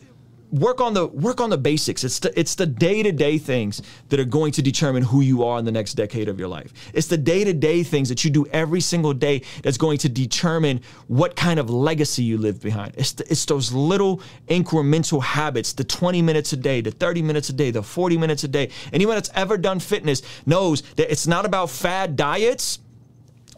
work 0.52 0.80
on 0.80 0.92
the 0.94 1.06
work 1.06 1.40
on 1.40 1.50
the 1.50 1.58
basics. 1.58 2.04
It's 2.04 2.18
the 2.18 2.38
it's 2.38 2.54
the 2.54 2.66
day-to-day 2.66 3.38
things 3.38 3.82
that 4.10 4.20
are 4.20 4.24
going 4.24 4.52
to 4.52 4.62
determine 4.62 5.02
who 5.02 5.22
you 5.22 5.42
are 5.42 5.58
in 5.58 5.64
the 5.64 5.72
next 5.72 5.94
decade 5.94 6.28
of 6.28 6.38
your 6.38 6.48
life. 6.48 6.72
It's 6.92 7.06
the 7.08 7.16
day-to-day 7.16 7.82
things 7.82 8.08
that 8.10 8.24
you 8.24 8.30
do 8.30 8.46
every 8.52 8.80
single 8.80 9.14
day 9.14 9.42
that's 9.62 9.78
going 9.78 9.98
to 9.98 10.08
determine 10.08 10.80
what 11.08 11.34
kind 11.34 11.58
of 11.58 11.70
legacy 11.70 12.22
you 12.22 12.38
live 12.38 12.60
behind. 12.60 12.94
It's 12.96 13.12
the, 13.12 13.30
it's 13.30 13.46
those 13.46 13.72
little 13.72 14.20
incremental 14.48 15.22
habits, 15.22 15.72
the 15.72 15.84
20 15.84 16.22
minutes 16.22 16.52
a 16.52 16.56
day, 16.56 16.80
the 16.80 16.90
30 16.90 17.22
minutes 17.22 17.48
a 17.48 17.54
day, 17.54 17.70
the 17.70 17.82
40 17.82 18.18
minutes 18.18 18.44
a 18.44 18.48
day. 18.48 18.70
Anyone 18.92 19.16
that's 19.16 19.30
ever 19.34 19.56
done 19.56 19.80
fitness 19.80 20.22
knows 20.44 20.82
that 20.96 21.10
it's 21.10 21.26
not 21.26 21.46
about 21.46 21.70
fad 21.70 22.16
diets 22.16 22.78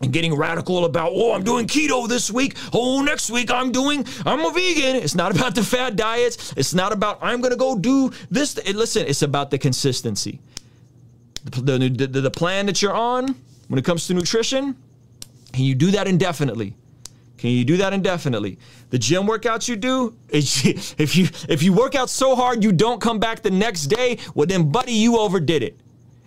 and 0.05 0.12
getting 0.12 0.35
radical 0.35 0.85
about, 0.85 1.12
oh, 1.14 1.33
I'm 1.33 1.43
doing 1.43 1.67
keto 1.67 2.07
this 2.09 2.31
week. 2.31 2.57
Oh, 2.73 3.03
next 3.03 3.31
week 3.31 3.51
I'm 3.51 3.73
doing, 3.73 4.07
I'm 4.25 4.45
a 4.45 4.53
vegan. 4.53 4.97
It's 4.97 5.14
not 5.14 5.35
about 5.35 5.55
the 5.55 5.64
fad 5.64 5.97
diets. 5.97 6.53
It's 6.57 6.75
not 6.75 6.93
about, 6.93 7.19
I'm 7.23 7.40
going 7.40 7.53
to 7.53 7.57
go 7.57 7.77
do 7.77 8.12
this. 8.31 8.57
Listen, 8.73 9.07
it's 9.07 9.23
about 9.23 9.51
the 9.51 9.59
consistency. 9.59 10.40
The, 11.45 11.79
the, 11.79 12.07
the, 12.07 12.21
the 12.21 12.31
plan 12.31 12.67
that 12.67 12.83
you're 12.83 12.95
on 12.95 13.35
when 13.69 13.79
it 13.79 13.85
comes 13.85 14.07
to 14.07 14.14
nutrition, 14.14 14.77
can 15.53 15.64
you 15.64 15.75
do 15.75 15.90
that 15.93 16.07
indefinitely? 16.07 16.75
Can 17.38 17.51
you 17.51 17.64
do 17.64 17.77
that 17.79 17.93
indefinitely? 17.93 18.59
The 18.90 18.99
gym 18.99 19.27
workouts 19.27 19.69
you 19.69 19.77
do, 19.77 20.17
if 20.29 21.17
you 21.17 21.29
if 21.49 21.62
you 21.62 21.73
work 21.73 21.95
out 21.95 22.09
so 22.09 22.37
hard 22.37 22.64
you 22.64 22.73
don't 22.73 23.01
come 23.01 23.19
back 23.19 23.43
the 23.43 23.51
next 23.51 23.87
day, 23.87 24.19
well 24.35 24.47
then 24.47 24.71
buddy, 24.71 24.93
you 24.93 25.19
overdid 25.19 25.62
it. 25.62 25.79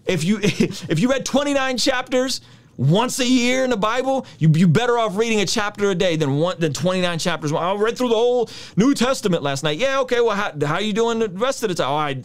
If 0.06 0.24
you 0.24 0.40
if 0.44 1.00
you 1.00 1.10
read 1.10 1.26
29 1.26 1.78
chapters 1.78 2.42
once 2.78 3.20
a 3.20 3.28
year 3.28 3.64
in 3.64 3.70
the 3.72 3.78
Bible, 3.78 4.26
you 4.40 4.50
you 4.56 4.68
better 4.68 4.98
off 4.98 5.18
reading 5.18 5.42
a 5.42 5.46
chapter 5.46 5.90
a 5.90 5.96
day 5.96 6.16
than 6.16 6.38
one 6.38 6.60
than 6.60 6.74
29 6.74 7.20
chapters. 7.20 7.52
I 7.52 7.74
read 7.76 7.98
through 7.98 8.10
the 8.10 8.16
whole 8.16 8.50
New 8.76 8.94
Testament 8.94 9.44
last 9.44 9.64
night. 9.64 9.78
Yeah, 9.78 10.00
okay. 10.02 10.22
Well, 10.22 10.36
how, 10.36 10.54
how 10.66 10.80
you 10.80 10.94
doing 10.94 11.20
the 11.20 11.30
rest 11.30 11.64
of 11.64 11.70
the 11.70 11.76
time? 11.76 11.90
Oh, 11.90 11.96
I. 11.96 12.24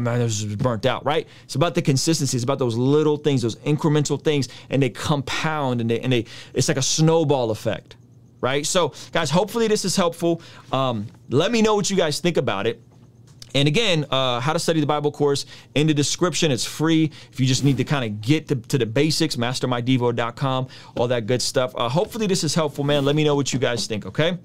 Man, 0.00 0.06
I 0.06 0.22
was 0.22 0.44
burnt 0.44 0.84
out, 0.84 1.06
right? 1.06 1.26
It's 1.44 1.54
about 1.54 1.74
the 1.74 1.80
consistency. 1.80 2.36
It's 2.36 2.44
about 2.44 2.58
those 2.58 2.76
little 2.76 3.16
things, 3.16 3.40
those 3.40 3.56
incremental 3.56 4.22
things, 4.22 4.48
and 4.68 4.82
they 4.82 4.90
compound 4.90 5.80
and 5.80 5.88
they 5.88 6.00
and 6.00 6.12
they. 6.12 6.26
It's 6.52 6.68
like 6.68 6.76
a 6.76 6.82
snowball 6.82 7.50
effect, 7.50 7.96
right? 8.42 8.66
So, 8.66 8.92
guys, 9.12 9.30
hopefully 9.30 9.66
this 9.66 9.86
is 9.86 9.96
helpful. 9.96 10.42
Um, 10.72 11.06
let 11.30 11.52
me 11.52 11.62
know 11.62 11.74
what 11.74 11.88
you 11.88 11.96
guys 11.96 12.20
think 12.20 12.36
about 12.36 12.66
it. 12.66 12.82
And 13.54 13.68
again, 13.68 14.06
uh, 14.10 14.40
how 14.40 14.52
to 14.52 14.58
study 14.58 14.80
the 14.80 14.86
Bible 14.86 15.12
course 15.12 15.46
in 15.74 15.86
the 15.86 15.94
description. 15.94 16.50
It's 16.50 16.64
free. 16.64 17.10
If 17.32 17.40
you 17.40 17.46
just 17.46 17.64
need 17.64 17.76
to 17.78 17.84
kind 17.84 18.04
of 18.04 18.20
get 18.20 18.48
to, 18.48 18.56
to, 18.56 18.78
the 18.78 18.86
basics, 18.86 19.36
mastermydevo.com, 19.36 20.68
all 20.96 21.08
that 21.08 21.26
good 21.26 21.42
stuff. 21.42 21.74
Uh, 21.76 21.88
hopefully, 21.88 22.26
this 22.26 22.44
is 22.44 22.54
helpful, 22.54 22.84
man. 22.84 23.04
Let 23.04 23.16
me 23.16 23.24
know 23.24 23.34
what 23.34 23.52
you 23.52 23.58
guys 23.58 23.86
think, 23.86 24.06
okay? 24.06 24.38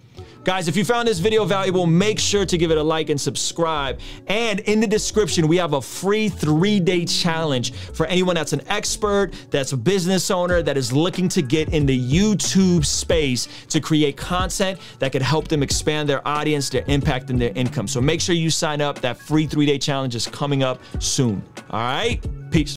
Guys, 0.44 0.68
if 0.68 0.76
you 0.76 0.84
found 0.84 1.08
this 1.08 1.20
video 1.20 1.46
valuable, 1.46 1.86
make 1.86 2.20
sure 2.20 2.46
to 2.46 2.58
give 2.58 2.70
it 2.70 2.78
a 2.78 2.84
like 2.84 3.10
and 3.10 3.20
subscribe. 3.20 4.02
And 4.28 4.60
in 4.62 4.82
the 4.82 4.88
description, 4.88 5.48
we 5.48 5.56
have 5.56 5.72
a 5.72 5.82
free 5.82 6.28
three 6.28 6.82
day 6.82 7.06
challenge 7.06 7.74
for 7.74 8.06
anyone 8.08 8.36
that's 8.36 8.52
an 8.52 8.62
expert, 8.68 9.32
that's 9.52 9.72
a 9.72 9.78
business 9.78 10.30
owner, 10.30 10.62
that 10.62 10.76
is 10.76 10.92
looking 10.92 11.30
to 11.30 11.42
get 11.42 11.70
in 11.70 11.86
the 11.86 11.98
YouTube 11.98 12.86
space 12.86 13.48
to 13.70 13.80
create 13.80 14.18
content 14.18 14.80
that 15.00 15.14
could 15.14 15.22
help 15.22 15.48
them 15.48 15.64
expand 15.64 16.10
their 16.10 16.26
audience, 16.28 16.70
their 16.70 16.84
impact, 16.88 17.30
and 17.30 17.40
their 17.40 17.54
income. 17.56 17.88
So 17.88 18.02
make 18.02 18.20
sure 18.20 18.36
you 18.36 18.50
sign 18.50 18.82
up. 18.94 19.02
That 19.02 19.18
free 19.18 19.48
three 19.48 19.66
day 19.66 19.78
challenge 19.78 20.16
is 20.16 20.28
coming 20.28 20.64
up 20.64 20.80
soon. 21.00 21.44
All 21.70 21.80
right? 21.80 22.20
Peace. 22.52 22.72